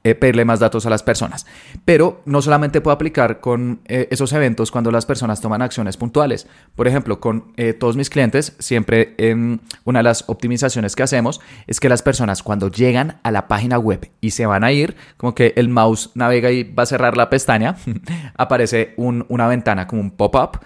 eh, 0.02 0.14
pedirle 0.14 0.46
más 0.46 0.60
datos 0.60 0.86
a 0.86 0.90
las 0.90 1.02
personas. 1.02 1.44
Pero 1.84 2.22
no 2.24 2.40
solamente 2.40 2.80
puedo 2.80 2.94
aplicar 2.94 3.40
con 3.40 3.80
eh, 3.84 4.08
esos 4.10 4.32
eventos 4.32 4.70
cuando 4.70 4.90
las 4.90 5.04
personas 5.04 5.42
toman 5.42 5.60
acciones 5.60 5.98
puntuales. 5.98 6.46
Por 6.74 6.88
ejemplo, 6.88 7.20
con 7.20 7.52
eh, 7.58 7.74
todos 7.74 7.96
mis 7.96 8.08
clientes, 8.08 8.56
siempre 8.58 9.14
en 9.18 9.60
una 9.84 9.98
de 9.98 10.04
las 10.04 10.24
optimizaciones 10.28 10.96
que 10.96 11.02
hacemos 11.02 11.42
es 11.66 11.80
que 11.80 11.90
las 11.90 12.00
personas 12.00 12.42
cuando 12.42 12.70
llegan 12.70 13.20
a 13.22 13.30
la 13.30 13.46
página 13.46 13.78
web 13.78 14.10
y 14.22 14.30
se 14.30 14.46
van 14.46 14.64
a 14.64 14.72
ir, 14.72 14.96
como 15.18 15.34
que 15.34 15.52
el 15.56 15.68
mouse 15.68 16.10
navega 16.14 16.50
y 16.50 16.64
va 16.64 16.84
a 16.84 16.86
cerrar 16.86 17.18
la 17.18 17.28
pestaña, 17.28 17.76
aparece 18.38 18.94
una 18.96 19.48
ventana 19.48 19.86
como 19.86 20.00
un 20.00 20.12
pop-up 20.12 20.60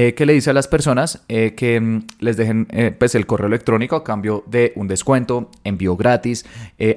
eh, 0.00 0.14
que 0.14 0.26
le 0.26 0.32
dice 0.32 0.50
a 0.50 0.52
las 0.52 0.68
personas 0.68 1.24
eh, 1.26 1.56
que 1.56 1.80
mm, 1.80 2.06
les 2.20 2.36
dejen 2.36 2.68
eh, 2.70 2.94
pues 2.96 3.16
el 3.16 3.26
correo 3.26 3.48
electrónico 3.48 3.96
a 3.96 4.04
cambio 4.04 4.44
de 4.46 4.72
un 4.76 4.86
descuento, 4.86 5.50
envío 5.64 5.96
gratis, 5.96 6.46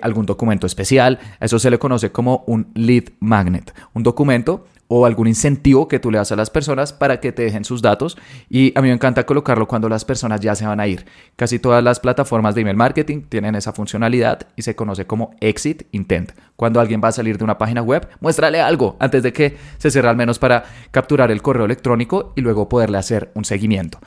algún 0.03 0.27
documento 0.27 0.67
especial. 0.67 1.17
eso 1.39 1.58
se 1.58 1.72
le 1.72 1.79
conoce 1.79 2.12
como 2.12 2.43
un 2.46 2.67
lead 2.75 3.05
magnet, 3.20 3.74
un 3.96 4.03
documento 4.03 4.67
o 4.93 5.05
algún 5.05 5.29
incentivo 5.29 5.88
que 5.88 6.00
tú 6.00 6.12
le 6.12 6.17
das 6.17 6.33
a 6.33 6.36
las 6.36 6.50
personas 6.50 6.91
para 6.91 7.21
que 7.21 7.31
te 7.31 7.43
dejen 7.43 7.63
sus 7.63 7.81
datos. 7.81 8.17
Y 8.50 8.77
a 8.77 8.81
mí 8.81 8.89
me 8.89 8.93
encanta 8.93 9.25
colocarlo 9.25 9.65
cuando 9.65 9.88
las 9.88 10.03
personas 10.03 10.41
ya 10.41 10.53
se 10.53 10.67
van 10.67 10.81
a 10.81 10.88
ir. 10.88 11.05
Casi 11.38 11.60
todas 11.60 11.81
las 11.81 12.01
plataformas 12.01 12.55
de 12.55 12.62
email 12.62 12.75
marketing 12.75 13.21
tienen 13.21 13.55
esa 13.55 13.71
funcionalidad 13.71 14.48
y 14.57 14.63
se 14.63 14.75
conoce 14.75 15.07
como 15.07 15.33
exit 15.39 15.83
intent. 15.93 16.33
Cuando 16.57 16.81
alguien 16.81 17.00
va 17.01 17.07
a 17.07 17.13
salir 17.13 17.38
de 17.38 17.45
una 17.45 17.57
página 17.57 17.81
web, 17.81 18.05
muéstrale 18.19 18.60
algo 18.60 18.98
antes 19.00 19.24
de 19.24 19.31
que 19.31 19.55
se 19.77 19.91
cierre 19.91 20.10
al 20.10 20.17
menos 20.17 20.39
para 20.39 20.65
capturar 20.91 21.31
el 21.31 21.41
correo 21.41 21.63
electrónico 21.63 22.33
y 22.36 22.41
luego 22.41 22.67
poderle 22.67 22.98
hacer 22.98 23.31
un 23.33 23.45
seguimiento. 23.45 23.98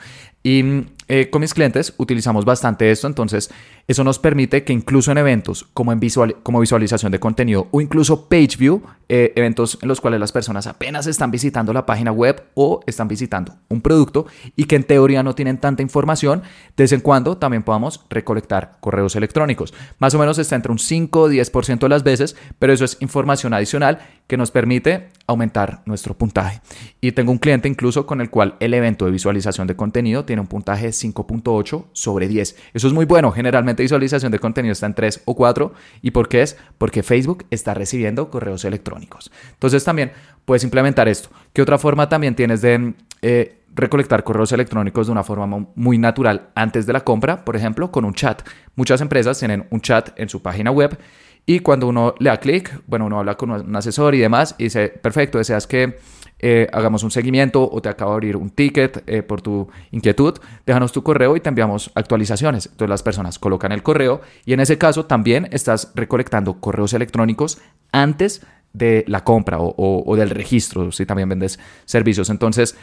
Y 0.43 0.85
eh, 1.07 1.29
con 1.29 1.41
mis 1.41 1.53
clientes 1.53 1.93
utilizamos 1.97 2.45
bastante 2.45 2.89
esto, 2.89 3.05
entonces 3.05 3.51
eso 3.87 4.03
nos 4.03 4.17
permite 4.17 4.63
que 4.63 4.73
incluso 4.73 5.11
en 5.11 5.19
eventos 5.19 5.67
como, 5.73 5.91
en 5.91 5.99
visual, 5.99 6.37
como 6.41 6.59
visualización 6.59 7.11
de 7.11 7.19
contenido 7.19 7.67
o 7.71 7.81
incluso 7.81 8.27
page 8.27 8.57
view, 8.57 8.81
eh, 9.07 9.31
eventos 9.35 9.77
en 9.83 9.87
los 9.87 10.01
cuales 10.01 10.19
las 10.19 10.31
personas 10.31 10.65
apenas 10.65 11.05
están 11.05 11.29
visitando 11.29 11.73
la 11.73 11.85
página 11.85 12.11
web 12.11 12.43
o 12.55 12.79
están 12.87 13.07
visitando 13.07 13.53
un 13.69 13.81
producto 13.81 14.25
y 14.55 14.65
que 14.65 14.75
en 14.75 14.83
teoría 14.83 15.21
no 15.21 15.35
tienen 15.35 15.59
tanta 15.59 15.83
información, 15.83 16.41
de 16.75 16.83
vez 16.83 16.91
en 16.91 17.01
cuando 17.01 17.37
también 17.37 17.61
podamos 17.61 18.03
recolectar 18.09 18.77
correos 18.79 19.15
electrónicos. 19.15 19.75
Más 19.99 20.15
o 20.15 20.19
menos 20.19 20.39
está 20.39 20.55
entre 20.55 20.71
un 20.71 20.79
5 20.79 21.21
o 21.21 21.29
10% 21.29 21.79
de 21.79 21.89
las 21.89 22.03
veces, 22.03 22.35
pero 22.57 22.73
eso 22.73 22.83
es 22.83 22.97
información 23.01 23.53
adicional 23.53 23.99
que 24.25 24.37
nos 24.37 24.49
permite 24.49 25.09
aumentar 25.27 25.81
nuestro 25.85 26.15
puntaje. 26.15 26.61
Y 26.99 27.11
tengo 27.11 27.31
un 27.31 27.37
cliente 27.37 27.67
incluso 27.67 28.07
con 28.07 28.21
el 28.21 28.31
cual 28.31 28.55
el 28.59 28.73
evento 28.73 29.05
de 29.05 29.11
visualización 29.11 29.67
de 29.67 29.75
contenido 29.75 30.25
tiene 30.25 30.41
un 30.41 30.47
puntaje 30.47 30.91
5.8 31.03 31.85
sobre 31.93 32.27
10. 32.27 32.55
Eso 32.73 32.87
es 32.87 32.93
muy 32.93 33.05
bueno. 33.05 33.31
Generalmente 33.31 33.83
visualización 33.83 34.31
de 34.31 34.39
contenido 34.39 34.71
está 34.71 34.85
en 34.85 34.93
3 34.93 35.21
o 35.25 35.35
4. 35.35 35.73
¿Y 36.01 36.11
por 36.11 36.27
qué 36.27 36.41
es? 36.41 36.57
Porque 36.77 37.03
Facebook 37.03 37.45
está 37.51 37.73
recibiendo 37.73 38.29
correos 38.29 38.65
electrónicos. 38.65 39.31
Entonces 39.53 39.83
también 39.83 40.11
puedes 40.45 40.63
implementar 40.63 41.07
esto. 41.07 41.29
¿Qué 41.53 41.61
otra 41.61 41.77
forma 41.77 42.09
también 42.09 42.35
tienes 42.35 42.61
de 42.61 42.93
eh, 43.21 43.61
recolectar 43.73 44.23
correos 44.23 44.51
electrónicos 44.51 45.07
de 45.07 45.11
una 45.11 45.23
forma 45.23 45.67
muy 45.75 45.97
natural 45.97 46.49
antes 46.55 46.85
de 46.85 46.93
la 46.93 47.01
compra? 47.01 47.45
Por 47.45 47.55
ejemplo, 47.55 47.91
con 47.91 48.05
un 48.05 48.13
chat. 48.13 48.41
Muchas 48.75 49.01
empresas 49.01 49.37
tienen 49.39 49.67
un 49.69 49.81
chat 49.81 50.09
en 50.19 50.29
su 50.29 50.41
página 50.41 50.71
web 50.71 50.97
y 51.45 51.59
cuando 51.59 51.87
uno 51.87 52.15
le 52.19 52.29
da 52.29 52.37
clic, 52.37 52.81
bueno, 52.87 53.05
uno 53.05 53.19
habla 53.19 53.35
con 53.35 53.51
un 53.51 53.75
asesor 53.75 54.15
y 54.15 54.19
demás 54.19 54.55
y 54.57 54.65
dice, 54.65 54.89
perfecto, 54.89 55.37
deseas 55.37 55.67
que 55.67 55.99
eh, 56.39 56.67
hagamos 56.73 57.03
un 57.03 57.11
seguimiento 57.11 57.69
o 57.69 57.81
te 57.81 57.89
acabo 57.89 58.11
de 58.11 58.15
abrir 58.15 58.37
un 58.37 58.49
ticket 58.49 59.03
eh, 59.07 59.23
por 59.23 59.41
tu 59.41 59.67
inquietud, 59.91 60.37
déjanos 60.65 60.91
tu 60.91 61.03
correo 61.03 61.35
y 61.35 61.39
te 61.39 61.49
enviamos 61.49 61.91
actualizaciones. 61.95 62.67
Entonces 62.67 62.89
las 62.89 63.03
personas 63.03 63.39
colocan 63.39 63.71
el 63.71 63.83
correo 63.83 64.21
y 64.45 64.53
en 64.53 64.59
ese 64.59 64.77
caso 64.77 65.05
también 65.05 65.47
estás 65.51 65.91
recolectando 65.95 66.59
correos 66.59 66.93
electrónicos 66.93 67.59
antes 67.91 68.45
de 68.73 69.05
la 69.07 69.23
compra 69.23 69.57
o 69.59 70.15
del 70.17 70.29
registro, 70.29 70.91
si 70.91 71.05
también 71.05 71.29
vendes 71.29 71.57
servicios. 71.85 72.29
Entonces, 72.29 72.75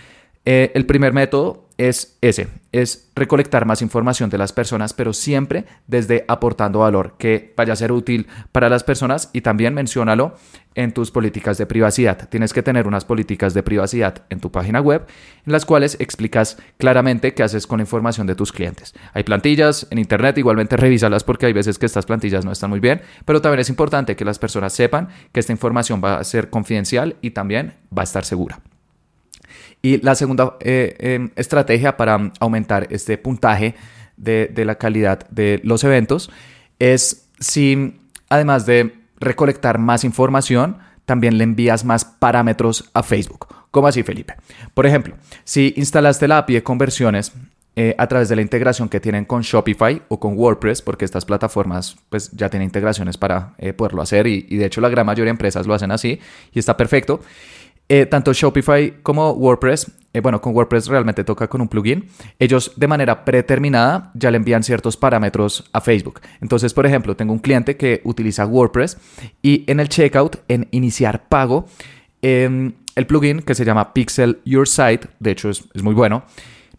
eh, 0.44 0.72
el 0.74 0.86
primer 0.86 1.12
método 1.12 1.68
es 1.78 2.18
ese, 2.20 2.48
es 2.70 3.10
recolectar 3.14 3.66
más 3.66 3.82
información 3.82 4.30
de 4.30 4.38
las 4.38 4.52
personas, 4.52 4.92
pero 4.92 5.12
siempre 5.12 5.64
desde 5.86 6.24
aportando 6.28 6.80
valor 6.80 7.14
que 7.18 7.52
vaya 7.56 7.72
a 7.72 7.76
ser 7.76 7.92
útil 7.92 8.26
para 8.52 8.68
las 8.68 8.84
personas 8.84 9.30
y 9.32 9.40
también 9.40 9.74
menciónalo 9.74 10.36
en 10.74 10.92
tus 10.92 11.10
políticas 11.10 11.58
de 11.58 11.66
privacidad. 11.66 12.28
Tienes 12.28 12.52
que 12.52 12.62
tener 12.62 12.86
unas 12.86 13.04
políticas 13.04 13.54
de 13.54 13.62
privacidad 13.62 14.22
en 14.30 14.40
tu 14.40 14.50
página 14.50 14.80
web 14.80 15.06
en 15.44 15.52
las 15.52 15.64
cuales 15.64 15.96
explicas 15.98 16.56
claramente 16.78 17.34
qué 17.34 17.42
haces 17.42 17.66
con 17.66 17.78
la 17.78 17.84
información 17.84 18.26
de 18.26 18.34
tus 18.34 18.52
clientes. 18.52 18.94
Hay 19.12 19.24
plantillas 19.24 19.86
en 19.90 19.98
internet, 19.98 20.38
igualmente 20.38 20.76
revísalas 20.76 21.24
porque 21.24 21.46
hay 21.46 21.52
veces 21.52 21.78
que 21.78 21.86
estas 21.86 22.06
plantillas 22.06 22.44
no 22.44 22.52
están 22.52 22.70
muy 22.70 22.80
bien, 22.80 23.02
pero 23.24 23.40
también 23.40 23.60
es 23.60 23.68
importante 23.70 24.16
que 24.16 24.24
las 24.24 24.38
personas 24.38 24.72
sepan 24.72 25.08
que 25.32 25.40
esta 25.40 25.52
información 25.52 26.00
va 26.02 26.18
a 26.18 26.24
ser 26.24 26.50
confidencial 26.50 27.16
y 27.20 27.30
también 27.30 27.74
va 27.96 28.02
a 28.02 28.04
estar 28.04 28.24
segura. 28.24 28.60
Y 29.82 30.00
la 30.00 30.14
segunda 30.14 30.56
eh, 30.60 30.96
em, 31.00 31.30
estrategia 31.36 31.96
para 31.96 32.32
aumentar 32.38 32.86
este 32.90 33.18
puntaje 33.18 33.74
de, 34.16 34.48
de, 34.52 34.64
la 34.64 34.76
calidad 34.76 35.28
de 35.30 35.60
los 35.64 35.82
eventos 35.82 36.30
es 36.78 37.28
si, 37.40 38.00
además 38.28 38.64
de 38.64 38.94
recolectar 39.18 39.78
más 39.78 40.04
información, 40.04 40.78
también 41.04 41.36
le 41.36 41.44
envías 41.44 41.84
más 41.84 42.04
parámetros 42.04 42.90
a 42.94 43.02
Facebook. 43.02 43.48
¿Cómo 43.70 43.88
así, 43.88 44.02
Felipe? 44.02 44.34
Por 44.74 44.86
ejemplo, 44.86 45.16
si 45.44 45.72
instalaste 45.76 46.28
la 46.28 46.38
API 46.38 46.54
de 46.54 46.62
conversiones 46.62 47.32
eh, 47.74 47.94
a 47.96 48.06
través 48.06 48.28
de 48.28 48.36
la 48.36 48.42
integración 48.42 48.88
que 48.88 49.00
tienen 49.00 49.24
con 49.24 49.40
Shopify 49.40 50.02
o 50.08 50.20
con 50.20 50.36
WordPress, 50.36 50.82
porque 50.82 51.06
estas 51.06 51.24
plataformas 51.24 51.96
pues 52.10 52.30
ya 52.32 52.50
tienen 52.50 52.66
integraciones 52.66 53.16
para 53.16 53.54
eh, 53.56 53.72
poderlo 53.72 54.02
hacer 54.02 54.26
y, 54.26 54.46
y, 54.50 54.56
de 54.56 54.66
hecho 54.66 54.82
la 54.82 54.90
gran 54.90 55.06
mayoría 55.06 55.28
de 55.28 55.30
empresas 55.30 55.66
lo 55.66 55.72
hacen 55.72 55.90
así 55.90 56.20
y 56.52 56.58
está 56.58 56.76
perfecto. 56.76 57.20
Eh, 57.88 58.06
tanto 58.06 58.32
Shopify 58.32 59.02
como 59.02 59.32
WordPress, 59.32 59.90
eh, 60.12 60.20
bueno, 60.20 60.40
con 60.40 60.54
WordPress 60.54 60.86
realmente 60.86 61.24
toca 61.24 61.48
con 61.48 61.60
un 61.60 61.68
plugin, 61.68 62.08
ellos 62.38 62.72
de 62.76 62.86
manera 62.86 63.24
predeterminada 63.24 64.10
ya 64.14 64.30
le 64.30 64.36
envían 64.36 64.62
ciertos 64.62 64.96
parámetros 64.96 65.68
a 65.72 65.80
Facebook. 65.80 66.20
Entonces, 66.40 66.72
por 66.72 66.86
ejemplo, 66.86 67.16
tengo 67.16 67.32
un 67.32 67.38
cliente 67.38 67.76
que 67.76 68.00
utiliza 68.04 68.46
WordPress 68.46 68.98
y 69.42 69.64
en 69.66 69.80
el 69.80 69.88
checkout, 69.88 70.36
en 70.48 70.68
iniciar 70.70 71.28
pago, 71.28 71.66
em, 72.22 72.72
el 72.94 73.06
plugin 73.06 73.40
que 73.40 73.54
se 73.54 73.64
llama 73.64 73.92
Pixel 73.92 74.40
Your 74.44 74.68
Site, 74.68 75.08
de 75.18 75.30
hecho 75.30 75.50
es, 75.50 75.64
es 75.74 75.82
muy 75.82 75.94
bueno, 75.94 76.24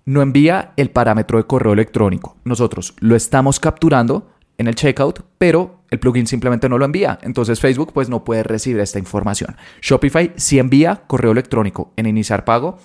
no 0.05 0.21
envía 0.21 0.73
el 0.77 0.89
parámetro 0.89 1.37
de 1.37 1.45
correo 1.45 1.73
electrónico. 1.73 2.37
Nosotros 2.43 2.93
lo 2.99 3.15
estamos 3.15 3.59
capturando 3.59 4.32
en 4.57 4.67
el 4.67 4.75
checkout, 4.75 5.21
pero 5.37 5.83
el 5.89 5.99
plugin 5.99 6.27
simplemente 6.27 6.69
no 6.69 6.77
lo 6.77 6.85
envía. 6.85 7.19
Entonces 7.21 7.59
Facebook 7.59 7.93
pues 7.93 8.09
no 8.09 8.23
puede 8.23 8.43
recibir 8.43 8.79
esta 8.79 8.99
información. 8.99 9.55
Shopify 9.81 10.33
sí 10.35 10.59
envía 10.59 11.03
correo 11.07 11.31
electrónico 11.31 11.93
en 11.95 12.05
iniciar 12.05 12.45
pago 12.45 12.77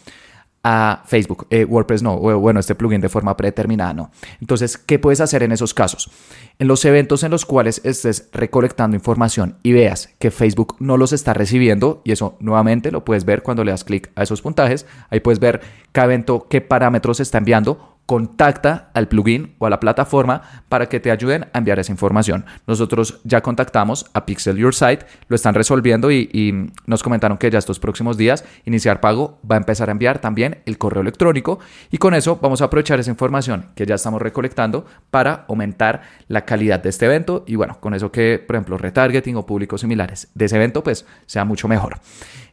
a 0.64 1.02
Facebook. 1.06 1.46
Eh, 1.50 1.64
WordPress 1.64 2.02
no, 2.02 2.18
bueno, 2.18 2.60
este 2.60 2.74
plugin 2.74 3.00
de 3.00 3.08
forma 3.08 3.36
predeterminada 3.36 3.94
no. 3.94 4.10
Entonces, 4.40 4.76
¿qué 4.76 4.98
puedes 4.98 5.20
hacer 5.20 5.42
en 5.42 5.52
esos 5.52 5.72
casos? 5.72 6.10
En 6.58 6.68
los 6.68 6.84
eventos 6.84 7.22
en 7.22 7.30
los 7.30 7.46
cuales 7.46 7.80
estés 7.84 8.28
recolectando 8.32 8.96
información 8.96 9.56
y 9.62 9.72
veas 9.72 10.10
que 10.18 10.30
Facebook 10.30 10.76
no 10.80 10.96
los 10.96 11.12
está 11.12 11.32
recibiendo, 11.32 12.02
y 12.04 12.12
eso 12.12 12.36
nuevamente 12.40 12.90
lo 12.90 13.04
puedes 13.04 13.24
ver 13.24 13.42
cuando 13.42 13.64
le 13.64 13.70
das 13.70 13.84
clic 13.84 14.10
a 14.16 14.24
esos 14.24 14.42
puntajes, 14.42 14.84
ahí 15.10 15.20
puedes 15.20 15.38
ver 15.38 15.60
cada 15.92 16.06
evento 16.06 16.46
qué 16.50 16.60
parámetros 16.60 17.20
está 17.20 17.38
enviando 17.38 17.97
contacta 18.08 18.88
al 18.94 19.06
plugin 19.06 19.54
o 19.58 19.66
a 19.66 19.70
la 19.70 19.80
plataforma 19.80 20.40
para 20.70 20.88
que 20.88 20.98
te 20.98 21.10
ayuden 21.10 21.44
a 21.52 21.58
enviar 21.58 21.78
esa 21.78 21.92
información. 21.92 22.46
Nosotros 22.66 23.20
ya 23.22 23.42
contactamos 23.42 24.06
a 24.14 24.24
Pixel 24.24 24.56
Your 24.56 24.74
Site, 24.74 25.04
lo 25.28 25.36
están 25.36 25.52
resolviendo 25.52 26.10
y, 26.10 26.70
nos 26.86 27.02
comentaron 27.02 27.36
que 27.36 27.50
ya 27.50 27.58
estos 27.58 27.78
próximos 27.78 28.16
días 28.16 28.46
iniciar 28.64 29.02
pago 29.02 29.38
va 29.48 29.56
a 29.56 29.58
empezar 29.58 29.90
a 29.90 29.92
enviar 29.92 30.20
también 30.20 30.62
el 30.64 30.78
correo 30.78 31.02
electrónico 31.02 31.58
y 31.90 31.98
con 31.98 32.14
eso 32.14 32.38
vamos 32.40 32.62
a 32.62 32.64
aprovechar 32.64 32.98
esa 32.98 33.10
información 33.10 33.66
que 33.74 33.84
ya 33.84 33.96
estamos 33.96 34.22
recolectando 34.22 34.86
para 35.10 35.44
aumentar 35.46 36.00
la 36.28 36.46
calidad 36.46 36.82
de 36.82 36.88
este 36.88 37.04
evento 37.04 37.44
y 37.46 37.56
bueno, 37.56 37.78
con 37.78 37.92
eso 37.92 38.10
que 38.10 38.42
por 38.44 38.56
ejemplo 38.56 38.78
retargeting 38.78 39.36
o 39.36 39.44
públicos 39.44 39.82
similares 39.82 40.28
de 40.34 40.46
ese 40.46 40.56
evento 40.56 40.82
pues 40.82 41.04
sea 41.26 41.44
mucho 41.44 41.68
mejor. 41.68 42.00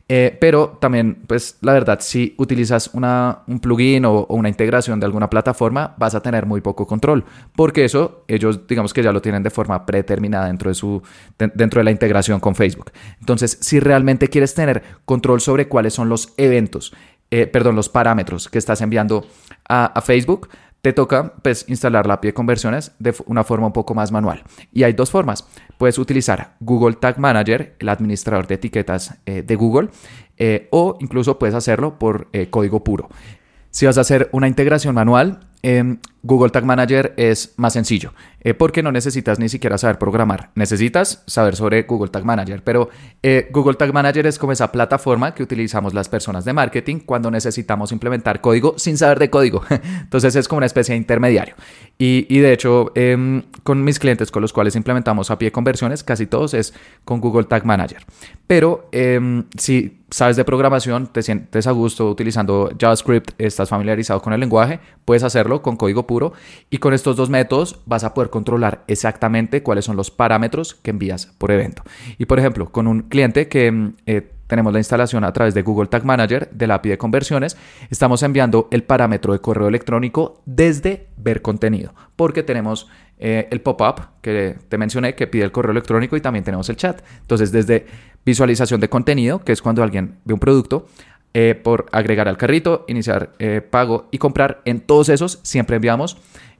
Eh, 0.07 0.38
pero 0.39 0.77
también, 0.79 1.24
pues 1.25 1.57
la 1.62 1.74
verdad, 1.74 2.00
si 2.00 2.35
utilizas 2.38 2.91
una, 2.93 3.39
un 3.47 3.59
plugin 3.59 4.05
o, 4.05 4.25
una 4.29 4.50
integración 4.50 5.00
de 5.00 5.07
alguna 5.07 5.29
plataforma, 5.29 5.95
vas 5.97 6.13
a 6.13 6.21
tener 6.21 6.45
muy 6.45 6.62
poco 6.62 6.85
control, 6.85 7.25
porque 7.55 7.85
eso 7.85 8.24
ellos 8.27 8.67
digamos 8.67 8.93
que 8.93 9.01
ya 9.01 9.12
lo 9.12 9.21
tienen 9.21 9.41
de 9.41 9.50
forma 9.50 9.83
predeterminada 9.83 10.45
dentro 10.45 10.69
de, 10.69 10.75
su, 10.75 11.01
dentro 11.38 11.79
de 11.79 11.85
la 11.85 11.91
integración 11.91 12.39
con 12.39 12.53
Facebook. 12.53 12.91
Entonces, 13.19 13.57
si 13.62 13.79
realmente 13.79 14.27
quieres 14.27 14.53
tener 14.53 14.83
control 15.05 15.41
sobre 15.41 15.67
cuáles 15.67 15.95
son 15.95 16.07
los 16.07 16.33
eventos, 16.38 16.93
eh, 17.31 17.47
perdón, 17.47 17.75
los 17.75 17.89
parámetros 17.89 18.47
que 18.47 18.59
estás 18.59 18.81
enviando 18.81 19.25
a, 19.67 19.85
a 19.85 20.01
Facebook, 20.01 20.50
te 20.86 20.94
toca 20.94 21.34
pues 21.42 21.65
instalar 21.68 22.06
la 22.06 22.13
API 22.13 22.27
de 22.27 22.34
conversiones 22.36 22.92
de 23.00 23.12
una 23.25 23.44
forma 23.44 23.65
un 23.65 23.74
poco 23.74 23.96
más 23.96 24.12
manual. 24.12 24.44
Y 24.72 24.84
hay 24.84 24.94
dos 24.94 25.10
formas. 25.10 25.48
Puedes 25.80 25.98
utilizar 25.98 26.58
Google 26.60 26.98
Tag 26.98 27.18
Manager, 27.18 27.75
el 27.80 27.89
administrador 27.89 28.46
de 28.46 28.54
etiquetas 28.54 29.18
eh, 29.25 29.42
de 29.42 29.56
Google, 29.56 29.89
eh, 30.38 30.68
o 30.70 30.96
incluso 31.00 31.39
puedes 31.39 31.56
hacerlo 31.56 31.98
por 31.98 32.27
eh, 32.34 32.51
código 32.51 32.84
puro. 32.84 33.10
Si 33.72 33.88
vas 33.88 33.98
a 33.98 34.01
hacer 34.01 34.30
una 34.32 34.48
integración 34.48 34.94
manual, 34.94 35.39
em, 35.63 35.98
Google 36.25 36.50
Tag 36.50 36.65
Manager 36.65 37.13
es 37.17 37.53
más 37.58 37.74
sencillo, 37.74 38.12
eh, 38.41 38.55
porque 38.55 38.82
no 38.82 38.91
necesitas 38.91 39.38
ni 39.38 39.48
siquiera 39.48 39.77
saber 39.77 40.00
programar. 40.00 40.50
Necesitas 40.55 41.24
saber 41.27 41.55
sobre 41.55 41.84
Google 41.84 42.10
Tag 42.10 42.25
Manager, 42.25 42.63
pero 42.63 42.89
eh, 43.22 43.48
Google 43.51 43.75
Tag 43.75 43.94
Manager 43.94 44.25
es 44.25 44.39
como 44.39 44.51
esa 44.51 44.72
plataforma 44.72 45.36
que 45.36 45.44
utilizamos 45.44 45.94
las 45.94 46.10
personas 46.10 46.44
de 46.44 46.53
marketing 46.53 47.01
cuando 47.05 47.29
necesitamos 47.29 47.91
implementar 47.91 48.41
código 48.41 48.74
sin 48.77 48.98
saber 48.98 49.20
de 49.20 49.29
código. 49.29 49.62
Entonces 49.70 50.36
es 50.36 50.48
como 50.48 50.58
una 50.58 50.65
especie 50.65 50.94
de 50.94 50.98
intermediario. 50.98 51.53
Y, 51.98 52.39
de 52.39 52.51
hecho, 52.51 52.91
em, 52.96 53.44
con 53.63 53.84
mis 53.84 54.00
clientes 54.00 54.29
con 54.29 54.41
los 54.41 54.51
cuales 54.51 54.75
implementamos 54.75 55.32
API 55.32 55.46
de 55.46 55.51
conversiones, 55.51 56.03
casi 56.03 56.25
todos 56.25 56.53
es 56.55 56.74
con 57.05 57.22
Google 57.22 57.46
Tag 57.46 57.65
Manager. 57.65 58.03
Pero 58.48 58.89
em, 58.91 59.46
si 59.58 60.01
sabes 60.10 60.36
de 60.38 60.44
programación, 60.44 61.08
te 61.08 61.22
sientes 61.22 61.67
a 61.67 61.72
gusto 61.72 62.10
utilizando 62.10 62.72
JavaScript, 62.79 63.32
estás 63.38 63.70
familiarizado 63.70 64.22
con 64.22 64.34
el 64.34 64.39
lenguaje, 64.39 64.79
puedes 65.03 65.24
hacerlo 65.24 65.62
con 65.62 65.77
código 65.77 66.05
puro 66.05 66.14
y 66.69 66.77
con 66.77 66.93
estos 66.93 67.15
dos 67.15 67.29
métodos 67.29 67.79
vas 67.86 68.03
a 68.03 68.13
poder 68.13 68.29
controlar 68.29 68.84
exactamente 68.88 69.63
cuáles 69.63 69.86
son 69.86 69.95
los 69.95 70.12
parámetros 70.12 70.75
que 70.75 70.91
envías 70.91 71.27
por 71.38 71.51
evento. 71.51 71.84
Y 72.17 72.25
por 72.25 72.39
ejemplo, 72.39 72.72
con 72.72 72.88
un 72.88 73.03
cliente 73.03 73.48
que 73.48 73.72
mm, 73.72 73.93
eh, 74.05 74.31
tenemos 74.48 74.74
la 74.74 74.79
instalación 74.79 75.24
a 75.24 75.34
través 75.34 75.53
de 75.53 75.62
Google 75.63 75.88
Tag 75.88 76.05
Manager 76.05 76.50
de 76.51 76.67
la 76.67 76.75
API 76.75 76.89
de 76.89 76.98
conversiones, 76.98 77.57
estamos 77.89 78.22
enviando 78.24 78.67
el 78.72 78.84
parámetro 78.84 79.34
de 79.34 79.39
correo 79.39 79.67
electrónico 79.67 80.41
desde 80.45 81.07
ver 81.17 81.41
contenido, 81.41 81.93
porque 82.15 82.43
tenemos 82.43 82.88
eh, 83.17 83.48
el 83.50 83.62
pop-up 83.62 84.07
que 84.22 84.57
te 84.67 84.77
mencioné 84.77 85.15
que 85.15 85.27
pide 85.27 85.45
el 85.45 85.51
correo 85.51 85.72
electrónico 85.72 86.17
y 86.17 86.22
también 86.22 86.43
tenemos 86.43 86.69
el 86.69 86.75
chat. 86.75 87.01
Entonces, 87.22 87.51
desde 87.51 87.86
visualización 88.25 88.81
de 88.81 88.89
contenido, 88.89 89.43
que 89.43 89.51
es 89.51 89.62
cuando 89.62 89.84
alguien 89.84 90.17
ve 90.25 90.34
un 90.34 90.39
producto, 90.39 90.88
eh, 91.38 91.54
por 91.54 91.88
agregar 91.92 92.30
al 92.30 92.38
carrito, 92.38 92.86
iniciar 92.88 93.34
eh, 93.39 93.60
pago 93.60 94.08
y 94.10 94.20
comprar. 94.20 94.62
En 94.63 94.80
todos 94.80 95.10
esos 95.10 95.42
siempre 95.44 95.75
enviamos 95.75 96.15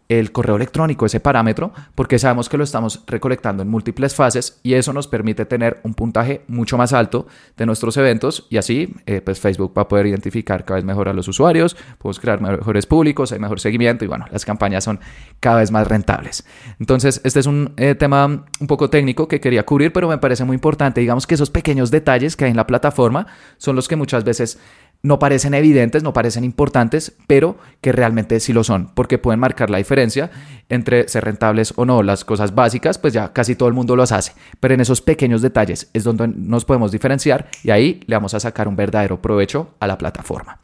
el 0.08 0.32
correo 0.32 0.56
electrónico, 0.56 1.06
ese 1.06 1.20
parámetro, 1.20 1.72
porque 1.96 2.20
sabemos 2.20 2.48
que 2.48 2.58
lo 2.58 2.64
estamos 2.64 3.04
recolectando 3.08 3.64
en 3.64 3.70
múltiples 3.70 4.14
fases 4.14 4.60
y 4.62 4.76
eso 4.76 4.94
nos 4.94 5.08
permite 5.08 5.46
tener 5.46 5.80
un 5.84 5.96
puntaje 5.96 6.42
mucho 6.48 6.78
más 6.78 6.94
alto 6.94 7.26
de 7.58 7.66
nuestros 7.66 7.98
eventos 7.98 8.46
y 8.50 8.58
así 8.58 8.94
eh, 9.06 9.22
pues 9.22 9.40
Facebook 9.40 9.74
va 9.76 9.84
a 9.84 9.88
poder 9.88 10.06
identificar 10.06 10.64
cada 10.64 10.76
vez 10.76 10.86
mejor 10.86 11.10
a 11.10 11.14
los 11.14 11.28
usuarios, 11.28 11.76
podemos 11.98 12.20
crear 12.20 12.40
mejores 12.40 12.86
públicos, 12.86 13.32
hay 13.32 13.40
mejor 13.40 13.60
seguimiento 13.60 14.06
y 14.06 14.08
bueno, 14.08 14.26
las 14.32 14.46
campañas 14.46 14.84
son 14.84 15.00
cada 15.40 15.58
vez 15.58 15.72
más 15.72 15.88
rentables. 15.88 16.46
Entonces, 16.80 17.22
este 17.24 17.40
es 17.40 17.48
un 17.48 17.74
eh, 17.78 17.96
tema 17.96 18.46
un 18.60 18.68
poco 18.68 18.90
técnico 18.90 19.28
que 19.28 19.40
quería 19.40 19.66
cubrir, 19.66 19.92
pero 19.92 20.08
me 20.08 20.18
parece 20.18 20.44
muy 20.44 20.56
importante. 20.56 21.02
Digamos 21.02 21.26
que 21.26 21.36
esos 21.36 21.50
pequeños 21.50 21.92
detalles 21.92 22.36
que 22.36 22.46
hay 22.46 22.52
en 22.52 22.58
la 22.58 22.68
plataforma 22.68 23.28
son 23.58 23.76
los 23.76 23.88
que 23.88 23.96
muchas 23.96 24.24
veces 24.24 24.60
no 25.06 25.20
parecen 25.20 25.54
evidentes, 25.54 26.02
no 26.02 26.14
parecen 26.14 26.44
importantes, 26.44 27.16
pero 27.28 27.58
que 27.80 27.92
realmente 27.92 28.40
sí 28.40 28.54
lo 28.54 28.64
son, 28.64 28.90
porque 28.96 29.20
pueden 29.20 29.40
marcar 29.40 29.70
la 29.70 29.78
diferencia 29.78 30.32
entre 30.68 31.08
ser 31.08 31.24
rentables 31.24 31.74
o 31.76 31.86
no. 31.86 32.02
Las 32.02 32.26
cosas 32.26 32.56
básicas, 32.56 32.98
pues 32.98 33.14
ya 33.14 33.32
casi 33.32 33.56
todo 33.56 33.70
el 33.70 33.76
mundo 33.76 33.96
las 33.96 34.12
hace, 34.12 34.34
pero 34.60 34.74
en 34.74 34.82
esos 34.82 35.02
pequeños 35.02 35.44
detalles 35.44 35.92
es 35.94 36.04
donde 36.04 36.28
nos 36.28 36.66
podemos 36.66 36.92
diferenciar 36.92 37.48
y 37.64 37.70
ahí 37.70 38.00
le 38.08 38.16
vamos 38.16 38.34
a 38.34 38.40
sacar 38.40 38.68
un 38.68 38.76
verdadero 38.76 39.22
provecho 39.22 39.76
a 39.80 39.86
la 39.86 39.98
plataforma. 40.00 40.60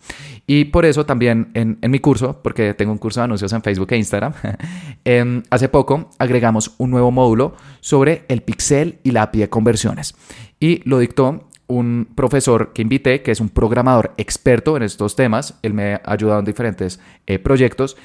Y 0.48 0.66
por 0.66 0.86
eso 0.86 1.06
también 1.06 1.52
en, 1.54 1.78
mi 1.92 2.00
curso, 2.00 2.42
porque 2.42 2.74
tengo 2.74 2.92
un 2.92 2.98
curso 2.98 3.20
de 3.20 3.26
anuncios 3.26 3.54
en 3.54 3.62
Facebook 3.62 3.92
e 3.92 3.98
Instagram, 3.98 4.34
em, 5.06 5.44
hace 5.52 5.70
poco 5.70 6.10
agregamos 6.18 6.74
un 6.80 6.90
nuevo 6.90 7.12
módulo 7.12 7.56
sobre 7.80 8.26
el 8.28 8.42
pixel 8.42 8.98
y 9.04 9.12
la 9.12 9.22
API 9.22 9.42
de 9.42 9.50
conversiones. 9.50 10.16
Y 10.60 10.82
lo 10.90 10.98
dictó 10.98 11.48
un 11.72 12.08
profesor 12.16 12.74
que 12.74 12.82
invité, 12.82 13.22
que 13.22 13.32
es 13.32 13.40
un 13.40 13.50
programador 13.50 14.14
experto 14.18 14.78
en 14.78 14.84
estos 14.84 15.16
temas. 15.16 15.58
Él 15.62 15.74
me 15.74 15.96
ha 15.96 16.02
ayudado 16.06 16.40
en 16.40 16.46
diferentes 16.46 17.00
eh, 17.28 17.40
proyectos 17.40 17.98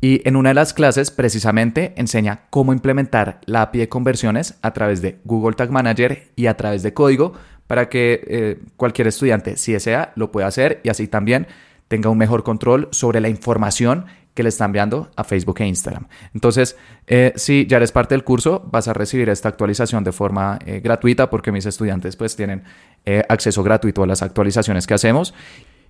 y 0.00 0.20
en 0.28 0.34
una 0.34 0.50
de 0.50 0.54
las 0.54 0.74
clases 0.74 1.10
precisamente 1.10 1.92
enseña 1.96 2.42
cómo 2.50 2.72
implementar 2.72 3.40
la 3.46 3.62
API 3.62 3.78
de 3.78 3.88
conversiones 3.88 4.58
a 4.60 4.72
través 4.72 5.00
de 5.00 5.18
Google 5.24 5.54
Tag 5.54 5.70
Manager 5.70 6.28
y 6.34 6.46
a 6.46 6.56
través 6.56 6.82
de 6.82 6.92
código 6.92 7.34
para 7.68 7.88
que 7.88 8.24
eh, 8.26 8.60
cualquier 8.76 9.06
estudiante, 9.06 9.56
si 9.56 9.72
desea, 9.72 10.12
lo 10.16 10.32
pueda 10.32 10.48
hacer 10.48 10.80
y 10.82 10.88
así 10.88 11.06
también 11.06 11.46
tenga 11.86 12.10
un 12.10 12.18
mejor 12.18 12.42
control 12.42 12.88
sobre 12.90 13.20
la 13.20 13.28
información 13.28 14.06
que 14.34 14.42
le 14.42 14.48
están 14.48 14.66
enviando 14.66 15.10
a 15.16 15.24
Facebook 15.24 15.60
e 15.60 15.66
Instagram. 15.66 16.06
Entonces, 16.34 16.76
eh, 17.06 17.32
si 17.36 17.66
ya 17.66 17.76
eres 17.76 17.92
parte 17.92 18.14
del 18.14 18.24
curso, 18.24 18.66
vas 18.70 18.88
a 18.88 18.92
recibir 18.92 19.28
esta 19.28 19.48
actualización 19.48 20.04
de 20.04 20.12
forma 20.12 20.58
eh, 20.64 20.80
gratuita 20.80 21.30
porque 21.30 21.52
mis 21.52 21.66
estudiantes 21.66 22.16
pues 22.16 22.34
tienen 22.36 22.64
eh, 23.04 23.22
acceso 23.28 23.62
gratuito 23.62 24.02
a 24.02 24.06
las 24.06 24.22
actualizaciones 24.22 24.86
que 24.86 24.94
hacemos. 24.94 25.34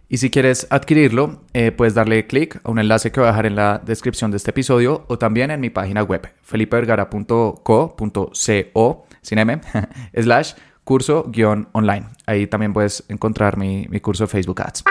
Y 0.09 0.16
si 0.18 0.31
quieres 0.31 0.66
adquirirlo, 0.68 1.40
puedes 1.76 1.94
darle 1.94 2.26
clic 2.26 2.61
a 2.64 2.70
un 2.70 2.78
enlace 2.78 3.11
que 3.11 3.20
voy 3.20 3.28
a 3.28 3.31
dejar 3.31 3.46
en 3.46 3.57
la 3.57 3.81
descripción 3.83 4.31
de 4.31 4.37
este 4.37 4.50
episodio 4.50 5.07
o 5.09 5.16
también 5.16 5.50
en 5.50 5.59
mi 5.59 5.70
página 5.70 6.02
web, 6.02 6.28
felipevergara.co.co, 6.42 9.07
sin 9.22 9.38
M, 9.38 9.59
slash 10.14 10.52
curso-online. 10.85 12.09
Ahí 12.26 12.46
también 12.46 12.74
puedes 12.74 13.05
encontrar 13.09 13.57
mi, 13.57 13.87
mi 13.88 14.00
curso 14.00 14.24
de 14.24 14.28
Facebook 14.28 14.61
Ads. 14.61 14.85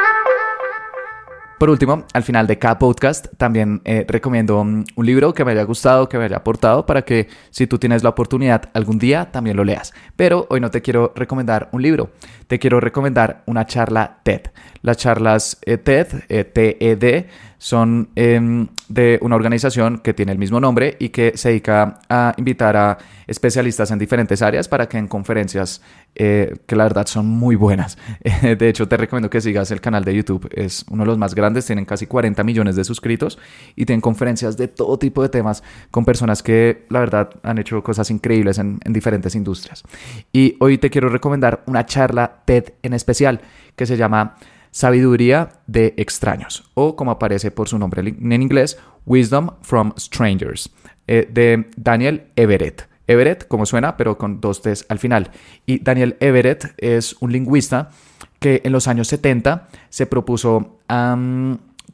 Por 1.62 1.70
último, 1.70 2.06
al 2.14 2.24
final 2.24 2.48
de 2.48 2.58
cada 2.58 2.80
podcast 2.80 3.28
también 3.38 3.84
eh, 3.86 4.04
recomiendo 4.08 4.60
un, 4.60 4.84
libro 4.98 5.36
que 5.36 5.46
me 5.46 5.52
haya 5.52 5.62
gustado, 5.62 6.10
que 6.10 6.18
me 6.18 6.24
haya 6.26 6.38
aportado 6.38 6.88
para 6.88 7.04
que 7.04 7.28
si 7.52 7.68
tú 7.68 7.78
tienes 7.78 8.02
la 8.02 8.10
oportunidad 8.10 8.72
algún 8.74 8.98
día 8.98 9.30
también 9.32 9.58
lo 9.58 9.64
leas. 9.64 9.94
Pero 10.16 10.48
hoy 10.50 10.60
no 10.60 10.72
te 10.72 10.82
quiero 10.82 11.14
recomendar 11.16 11.70
un 11.72 11.84
libro, 11.84 12.10
te 12.52 12.60
quiero 12.60 12.82
recomendar 12.82 13.44
una 13.46 13.66
charla 13.66 14.18
TED. 14.24 14.42
Las 14.82 14.98
charlas 14.98 15.58
eh, 15.66 15.78
TED, 15.78 16.08
eh, 16.28 16.44
TED, 16.44 17.28
son 17.58 18.10
em, 18.16 18.68
de 18.90 19.20
una 19.22 19.38
organización 19.38 20.00
que 20.00 20.14
tiene 20.14 20.34
el 20.34 20.38
mismo 20.38 20.60
nombre 20.60 20.98
y 21.00 21.10
que 21.10 21.38
se 21.38 21.50
dedica 21.50 22.00
a 22.10 22.34
invitar 22.36 22.76
a 22.76 22.98
especialistas 23.28 23.92
en 23.92 24.00
diferentes 24.00 24.42
áreas 24.42 24.68
para 24.68 24.90
que 24.90 24.98
en 24.98 25.08
conferencias, 25.08 25.82
eh, 26.16 26.58
que 26.66 26.76
la 26.76 26.84
verdad 26.84 27.06
son 27.06 27.28
muy 27.28 27.56
buenas. 27.56 27.98
de 28.42 28.68
hecho, 28.68 28.88
te 28.90 28.98
recomiendo 28.98 29.30
que 29.30 29.40
sigas 29.40 29.72
el 29.72 29.80
canal 29.80 30.04
de 30.04 30.14
YouTube, 30.14 30.50
es 30.54 30.84
uno 30.90 31.04
de 31.04 31.08
los 31.08 31.18
más 31.18 31.36
grandes, 31.36 31.66
tienen 31.68 31.86
casi 31.86 32.06
40 32.06 32.44
millones 32.44 32.76
de 32.76 32.84
suscritos 32.84 33.40
y 33.78 33.86
tienen 33.86 34.02
conferencias 34.02 34.58
de 34.58 34.68
todo 34.68 35.00
tipo 35.00 35.22
de 35.22 35.30
temas 35.30 35.64
con 35.90 36.04
personas 36.04 36.44
que 36.44 36.86
la 36.90 37.00
verdad 37.00 37.30
han 37.44 37.60
hecho 37.60 37.82
cosas 37.82 38.12
increíbles 38.12 38.58
en, 38.58 38.80
en 38.84 38.92
diferentes 38.92 39.36
industrias. 39.36 39.84
Y 40.34 40.58
hoy 40.60 40.80
te 40.80 40.90
quiero 40.90 41.08
recomendar 41.08 41.64
una 41.68 41.86
charla 41.86 42.41
TED 42.46 42.74
en 42.84 42.94
especial 42.94 43.42
que 43.76 43.86
se 43.86 43.98
llama 43.98 44.36
Sabiduría 44.72 45.50
de 45.68 45.94
extraños, 45.98 46.70
o 46.76 46.96
como 46.96 47.12
aparece 47.12 47.52
por 47.52 47.68
su 47.68 47.78
nombre 47.78 48.02
en 48.02 48.42
inglés, 48.42 48.78
Wisdom 49.06 49.50
from 49.62 49.94
Strangers, 49.98 50.72
eh, 51.08 51.28
de 51.30 51.70
Daniel 51.76 52.28
Everett. 52.36 52.88
Everett, 53.08 53.48
como 53.48 53.66
suena, 53.66 53.98
pero 53.98 54.18
con 54.18 54.40
dos 54.40 54.62
T's 54.62 54.86
al 54.88 55.00
final. 55.00 55.32
Y 55.66 55.80
Daniel 55.80 56.16
Everett 56.20 56.74
es 56.78 57.16
un 57.20 57.32
lingüista 57.32 57.90
que 58.40 58.62
en 58.64 58.72
los 58.72 58.88
años 58.88 59.08
70 59.10 59.68
se 59.90 60.06
propuso 60.06 60.80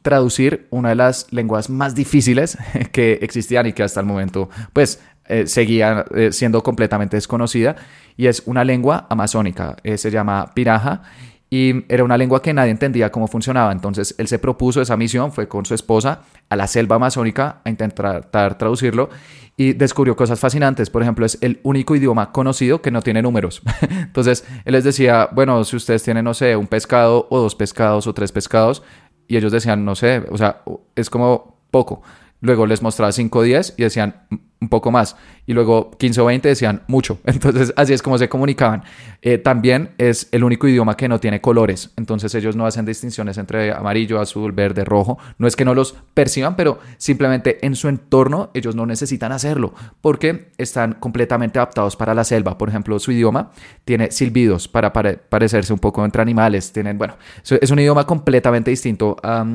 traducir 0.02 0.66
una 0.70 0.90
de 0.90 0.94
las 0.94 1.32
lenguas 1.32 1.70
más 1.70 1.94
difíciles 1.94 2.56
que 2.92 3.18
existían 3.22 3.66
y 3.66 3.72
que 3.72 3.82
hasta 3.82 4.00
el 4.00 4.06
momento 4.06 4.48
pues 4.72 5.00
eh, 5.28 5.46
seguía 5.46 6.04
eh, 6.14 6.32
siendo 6.32 6.62
completamente 6.62 7.16
desconocida 7.16 7.76
y 8.16 8.26
es 8.26 8.42
una 8.46 8.64
lengua 8.64 9.06
amazónica, 9.10 9.76
eh, 9.84 9.98
se 9.98 10.10
llama 10.10 10.52
piraja 10.54 11.02
y 11.50 11.84
era 11.92 12.04
una 12.04 12.18
lengua 12.18 12.42
que 12.42 12.52
nadie 12.52 12.70
entendía 12.70 13.10
cómo 13.10 13.26
funcionaba. 13.28 13.72
Entonces 13.72 14.14
él 14.18 14.28
se 14.28 14.38
propuso 14.38 14.82
esa 14.82 14.96
misión, 14.96 15.32
fue 15.32 15.48
con 15.48 15.64
su 15.64 15.74
esposa 15.74 16.22
a 16.48 16.56
la 16.56 16.66
selva 16.66 16.96
amazónica 16.96 17.60
a 17.64 17.70
intentar 17.70 18.30
traducirlo 18.30 19.08
y 19.56 19.72
descubrió 19.72 20.14
cosas 20.14 20.40
fascinantes. 20.40 20.90
Por 20.90 21.02
ejemplo, 21.02 21.24
es 21.24 21.38
el 21.40 21.60
único 21.62 21.96
idioma 21.96 22.32
conocido 22.32 22.82
que 22.82 22.90
no 22.90 23.02
tiene 23.02 23.22
números. 23.22 23.62
Entonces 23.90 24.44
él 24.64 24.72
les 24.72 24.84
decía, 24.84 25.28
bueno, 25.32 25.64
si 25.64 25.76
ustedes 25.76 26.02
tienen, 26.02 26.24
no 26.24 26.34
sé, 26.34 26.54
un 26.56 26.66
pescado 26.66 27.26
o 27.30 27.38
dos 27.38 27.54
pescados 27.54 28.06
o 28.06 28.14
tres 28.14 28.30
pescados, 28.32 28.82
y 29.26 29.36
ellos 29.36 29.52
decían, 29.52 29.84
no 29.84 29.94
sé, 29.94 30.24
o 30.30 30.38
sea, 30.38 30.62
es 30.96 31.10
como 31.10 31.58
poco. 31.70 32.02
Luego 32.40 32.66
les 32.66 32.82
mostraba 32.82 33.12
5 33.12 33.38
o 33.38 33.42
10 33.42 33.74
y 33.76 33.82
decían 33.82 34.26
un 34.60 34.68
poco 34.68 34.90
más. 34.90 35.16
Y 35.46 35.52
luego 35.52 35.90
15 35.92 36.20
o 36.20 36.24
20 36.26 36.48
decían 36.48 36.82
mucho. 36.88 37.18
Entonces 37.24 37.72
así 37.76 37.92
es 37.92 38.02
como 38.02 38.18
se 38.18 38.28
comunicaban. 38.28 38.82
Eh, 39.22 39.38
también 39.38 39.90
es 39.98 40.28
el 40.32 40.44
único 40.44 40.68
idioma 40.68 40.96
que 40.96 41.08
no 41.08 41.20
tiene 41.20 41.40
colores. 41.40 41.90
Entonces 41.96 42.34
ellos 42.34 42.56
no 42.56 42.66
hacen 42.66 42.84
distinciones 42.84 43.38
entre 43.38 43.72
amarillo, 43.72 44.20
azul, 44.20 44.52
verde, 44.52 44.84
rojo. 44.84 45.18
No 45.38 45.46
es 45.46 45.56
que 45.56 45.64
no 45.64 45.74
los 45.74 45.94
perciban, 46.14 46.56
pero 46.56 46.78
simplemente 46.96 47.64
en 47.64 47.76
su 47.76 47.88
entorno 47.88 48.50
ellos 48.54 48.74
no 48.74 48.86
necesitan 48.86 49.32
hacerlo 49.32 49.74
porque 50.00 50.50
están 50.58 50.94
completamente 50.94 51.58
adaptados 51.58 51.96
para 51.96 52.14
la 52.14 52.24
selva. 52.24 52.58
Por 52.58 52.68
ejemplo, 52.68 52.98
su 52.98 53.12
idioma 53.12 53.50
tiene 53.84 54.10
silbidos 54.10 54.68
para 54.68 54.92
parecerse 54.92 55.72
un 55.72 55.78
poco 55.78 56.04
entre 56.04 56.22
animales. 56.22 56.72
Tienen, 56.72 56.98
bueno, 56.98 57.16
es 57.60 57.70
un 57.70 57.78
idioma 57.78 58.06
completamente 58.06 58.70
distinto 58.70 59.16
a 59.22 59.46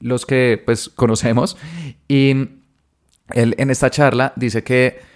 los 0.00 0.26
que 0.26 0.62
pues 0.64 0.88
conocemos 0.88 1.56
y 2.08 2.59
él 3.34 3.54
en 3.58 3.70
esta 3.70 3.90
charla 3.90 4.32
dice 4.36 4.62
que 4.62 5.10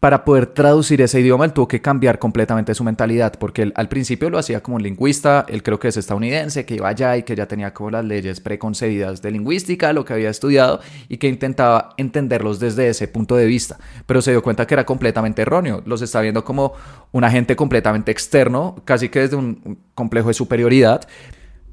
para 0.00 0.24
poder 0.24 0.46
traducir 0.46 1.00
ese 1.00 1.20
idioma 1.20 1.46
él 1.46 1.52
tuvo 1.52 1.68
que 1.68 1.80
cambiar 1.80 2.18
completamente 2.18 2.74
su 2.74 2.84
mentalidad, 2.84 3.32
porque 3.38 3.62
él 3.62 3.72
al 3.76 3.88
principio 3.88 4.30
lo 4.30 4.38
hacía 4.38 4.62
como 4.62 4.76
un 4.76 4.82
lingüista, 4.82 5.46
él 5.48 5.62
creo 5.62 5.80
que 5.80 5.88
es 5.88 5.96
estadounidense, 5.96 6.66
que 6.66 6.74
iba 6.74 6.88
allá 6.88 7.16
y 7.16 7.22
que 7.22 7.34
ya 7.34 7.46
tenía 7.46 7.72
como 7.72 7.90
las 7.90 8.04
leyes 8.04 8.40
preconcebidas 8.40 9.22
de 9.22 9.30
lingüística, 9.30 9.92
lo 9.92 10.04
que 10.04 10.12
había 10.12 10.30
estudiado, 10.30 10.80
y 11.08 11.16
que 11.16 11.28
intentaba 11.28 11.94
entenderlos 11.96 12.60
desde 12.60 12.88
ese 12.88 13.08
punto 13.08 13.36
de 13.36 13.46
vista, 13.46 13.78
pero 14.06 14.20
se 14.22 14.32
dio 14.32 14.42
cuenta 14.42 14.66
que 14.66 14.74
era 14.74 14.84
completamente 14.84 15.42
erróneo, 15.42 15.82
los 15.86 16.02
está 16.02 16.20
viendo 16.20 16.44
como 16.44 16.74
un 17.12 17.24
agente 17.24 17.56
completamente 17.56 18.12
externo, 18.12 18.76
casi 18.84 19.08
que 19.08 19.20
desde 19.20 19.36
un 19.36 19.78
complejo 19.94 20.28
de 20.28 20.34
superioridad, 20.34 21.08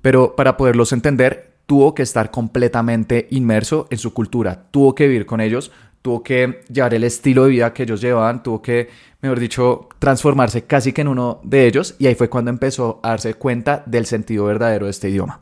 pero 0.01 0.35
para 0.35 0.57
poderlos 0.57 0.91
entender 0.91 1.52
tuvo 1.73 1.95
que 1.95 2.03
estar 2.03 2.29
completamente 2.29 3.25
inmerso 3.31 3.87
en 3.89 3.97
su 3.97 4.13
cultura, 4.13 4.67
tuvo 4.69 4.93
que 4.93 5.07
vivir 5.07 5.25
con 5.25 5.41
ellos, 5.41 5.71
tuvo 6.03 6.21
que 6.21 6.61
llevar 6.71 6.93
el 6.93 7.03
estilo 7.03 7.45
de 7.45 7.49
vida 7.49 7.73
que 7.73 7.81
ellos 7.81 7.99
llevaban, 7.99 8.43
tuvo 8.43 8.61
que, 8.61 8.89
mejor 9.21 9.39
dicho, 9.39 9.89
transformarse 9.97 10.65
casi 10.65 10.93
que 10.93 11.01
en 11.01 11.07
uno 11.07 11.39
de 11.41 11.65
ellos 11.65 11.95
y 11.97 12.05
ahí 12.05 12.13
fue 12.13 12.29
cuando 12.29 12.51
empezó 12.51 12.99
a 13.01 13.09
darse 13.09 13.33
cuenta 13.33 13.81
del 13.87 14.05
sentido 14.05 14.45
verdadero 14.45 14.85
de 14.85 14.91
este 14.91 15.09
idioma. 15.09 15.39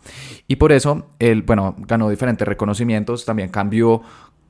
Y 0.48 0.56
por 0.56 0.72
eso 0.72 1.08
él, 1.20 1.42
bueno, 1.42 1.76
ganó 1.80 2.10
diferentes 2.10 2.48
reconocimientos, 2.48 3.26
también 3.26 3.50
cambió 3.50 4.02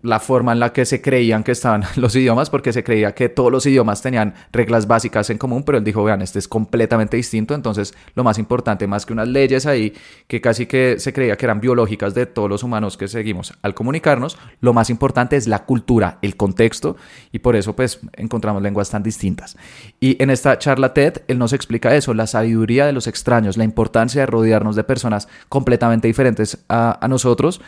la 0.03 0.19
forma 0.19 0.51
en 0.51 0.59
la 0.59 0.73
que 0.73 0.85
se 0.85 1.01
creían 1.01 1.43
que 1.43 1.51
estaban 1.51 1.83
los 1.95 2.15
idiomas, 2.15 2.49
porque 2.49 2.73
se 2.73 2.83
creía 2.83 3.13
que 3.13 3.29
todos 3.29 3.51
los 3.51 3.65
idiomas 3.65 4.01
tenían 4.01 4.33
reglas 4.51 4.87
básicas 4.87 5.29
en 5.29 5.37
común, 5.37 5.63
pero 5.63 5.77
él 5.77 5.83
dijo, 5.83 6.03
vean, 6.03 6.21
este 6.21 6.39
es 6.39 6.47
completamente 6.47 7.17
distinto, 7.17 7.53
entonces 7.53 7.93
lo 8.15 8.23
más 8.23 8.37
importante, 8.37 8.87
más 8.87 9.05
que 9.05 9.13
unas 9.13 9.27
leyes 9.27 9.65
ahí, 9.65 9.93
que 10.27 10.41
casi 10.41 10.65
que 10.65 10.99
se 10.99 11.13
creía 11.13 11.37
que 11.37 11.45
eran 11.45 11.61
biológicas 11.61 12.13
de 12.13 12.25
todos 12.25 12.49
los 12.49 12.63
humanos 12.63 12.97
que 12.97 13.07
seguimos 13.07 13.53
al 13.61 13.73
comunicarnos, 13.73 14.37
lo 14.59 14.73
más 14.73 14.89
importante 14.89 15.35
es 15.35 15.47
la 15.47 15.65
cultura, 15.65 16.17
el 16.21 16.35
contexto, 16.35 16.97
y 17.31 17.39
por 17.39 17.55
eso 17.55 17.75
pues 17.75 17.99
encontramos 18.13 18.61
lenguas 18.61 18.89
tan 18.89 19.03
distintas. 19.03 19.57
Y 19.99 20.21
en 20.21 20.29
esta 20.29 20.57
charla 20.57 20.93
TED, 20.93 21.21
él 21.27 21.37
nos 21.37 21.53
explica 21.53 21.95
eso, 21.95 22.13
la 22.13 22.27
sabiduría 22.27 22.85
de 22.85 22.93
los 22.93 23.07
extraños, 23.07 23.57
la 23.57 23.63
importancia 23.63 24.21
de 24.21 24.25
rodearnos 24.25 24.75
de 24.75 24.83
personas 24.83 25.27
completamente 25.49 26.07
diferentes 26.07 26.57
a, 26.67 27.03
a 27.03 27.07
nosotros, 27.07 27.61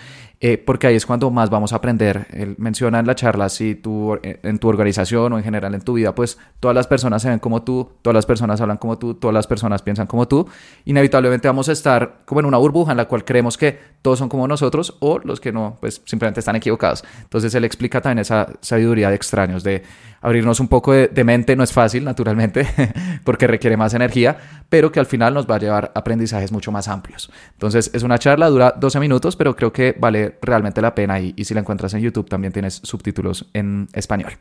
eh, 0.45 0.57
porque 0.57 0.87
ahí 0.87 0.95
es 0.95 1.05
cuando 1.05 1.31
más 1.31 1.49
vamos 1.49 1.71
a 1.71 1.77
aprender. 1.77 2.27
Él 2.33 2.55
menciona 2.57 2.99
en 2.99 3.07
la 3.07 3.15
charla, 3.15 3.47
si 3.47 3.75
tú 3.75 4.19
eh, 4.21 4.41
en 4.43 4.59
tu 4.59 4.67
organización 4.67 5.31
o 5.31 5.37
en 5.37 5.43
general 5.45 5.73
en 5.73 5.79
tu 5.79 5.93
vida, 5.93 6.13
pues 6.13 6.37
todas 6.59 6.75
las 6.75 6.85
personas 6.85 7.21
se 7.21 7.29
ven 7.29 7.39
como 7.39 7.63
tú, 7.63 7.91
todas 8.01 8.13
las 8.13 8.25
personas 8.25 8.59
hablan 8.59 8.75
como 8.75 8.97
tú, 8.97 9.13
todas 9.13 9.33
las 9.33 9.47
personas 9.47 9.81
piensan 9.81 10.05
como 10.05 10.27
tú, 10.27 10.45
inevitablemente 10.83 11.47
vamos 11.47 11.69
a 11.69 11.71
estar 11.71 12.23
como 12.25 12.41
en 12.41 12.45
una 12.45 12.57
burbuja 12.57 12.91
en 12.91 12.97
la 12.97 13.05
cual 13.05 13.23
creemos 13.23 13.57
que 13.57 13.79
todos 14.01 14.19
son 14.19 14.27
como 14.27 14.45
nosotros 14.45 14.97
o 14.99 15.17
los 15.19 15.39
que 15.39 15.53
no, 15.53 15.77
pues 15.79 16.01
simplemente 16.03 16.41
están 16.41 16.57
equivocados. 16.57 17.05
Entonces 17.21 17.55
él 17.55 17.63
explica 17.63 18.01
también 18.01 18.19
esa 18.19 18.49
sabiduría 18.59 19.09
de 19.09 19.15
extraños, 19.15 19.63
de 19.63 19.83
abrirnos 20.23 20.59
un 20.59 20.67
poco 20.67 20.93
de, 20.93 21.23
mente, 21.23 21.55
no 21.55 21.63
es 21.63 21.71
fácil, 21.71 22.03
naturalmente, 22.03 22.67
porque 23.23 23.45
requiere 23.47 23.77
más 23.77 23.93
energía, 23.93 24.37
pero 24.69 24.91
que 24.91 24.99
al 24.99 25.05
final 25.05 25.33
nos 25.33 25.49
va 25.49 25.55
a 25.55 25.59
llevar 25.59 25.91
aprendizajes 25.95 26.51
mucho 26.51 26.71
más 26.71 26.87
amplios. 26.87 27.31
Entonces 27.51 27.91
es 27.93 28.03
una 28.03 28.17
charla, 28.17 28.49
dura 28.49 28.73
12 28.77 28.99
minutos, 28.99 29.35
pero 29.35 29.55
creo 29.55 29.71
que 29.71 29.95
realmente 30.41 30.81
la 30.81 30.95
pena 30.95 31.19
y, 31.19 31.33
y 31.35 31.45
si 31.45 31.53
la 31.53 31.61
encuentras 31.61 31.93
en 31.93 32.01
YouTube 32.01 32.29
también 32.29 32.53
tienes 32.53 32.75
subtítulos 32.83 33.49
en 33.53 33.87
español. 33.93 34.33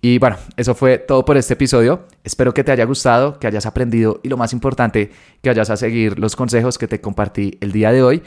Y 0.00 0.18
bueno, 0.18 0.36
eso 0.56 0.74
fue 0.74 0.98
todo 0.98 1.24
por 1.24 1.36
este 1.36 1.54
episodio. 1.54 2.06
Espero 2.24 2.54
que 2.54 2.64
te 2.64 2.72
haya 2.72 2.84
gustado, 2.84 3.38
que 3.38 3.46
hayas 3.46 3.66
aprendido 3.66 4.20
y 4.22 4.28
lo 4.28 4.36
más 4.36 4.52
importante, 4.52 5.10
que 5.42 5.50
vayas 5.50 5.70
a 5.70 5.76
seguir 5.76 6.18
los 6.18 6.36
consejos 6.36 6.78
que 6.78 6.88
te 6.88 7.00
compartí 7.00 7.58
el 7.60 7.72
día 7.72 7.92
de 7.92 8.02
hoy. 8.02 8.22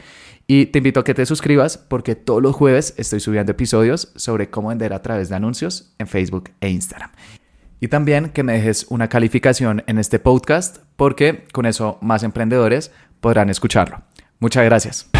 Y 0.46 0.66
te 0.66 0.78
invito 0.78 1.00
a 1.00 1.04
que 1.04 1.14
te 1.14 1.24
suscribas 1.24 1.78
porque 1.78 2.14
todos 2.14 2.42
los 2.42 2.54
jueves 2.54 2.94
estoy 2.98 3.20
subiendo 3.20 3.52
episodios 3.52 4.12
sobre 4.14 4.50
cómo 4.50 4.68
vender 4.68 4.92
a 4.92 5.00
través 5.00 5.30
de 5.30 5.36
anuncios 5.36 5.94
en 5.98 6.06
Facebook 6.06 6.50
e 6.60 6.68
Instagram. 6.68 7.10
Y 7.80 7.88
también 7.88 8.30
que 8.30 8.42
me 8.42 8.54
dejes 8.54 8.86
una 8.90 9.08
calificación 9.08 9.82
en 9.86 9.98
este 9.98 10.18
podcast 10.18 10.78
porque 10.96 11.44
con 11.52 11.66
eso 11.66 11.98
más 12.02 12.22
emprendedores 12.22 12.90
podrán 13.20 13.48
escucharlo. 13.50 14.02
Muchas 14.38 14.64
gracias. 14.64 15.13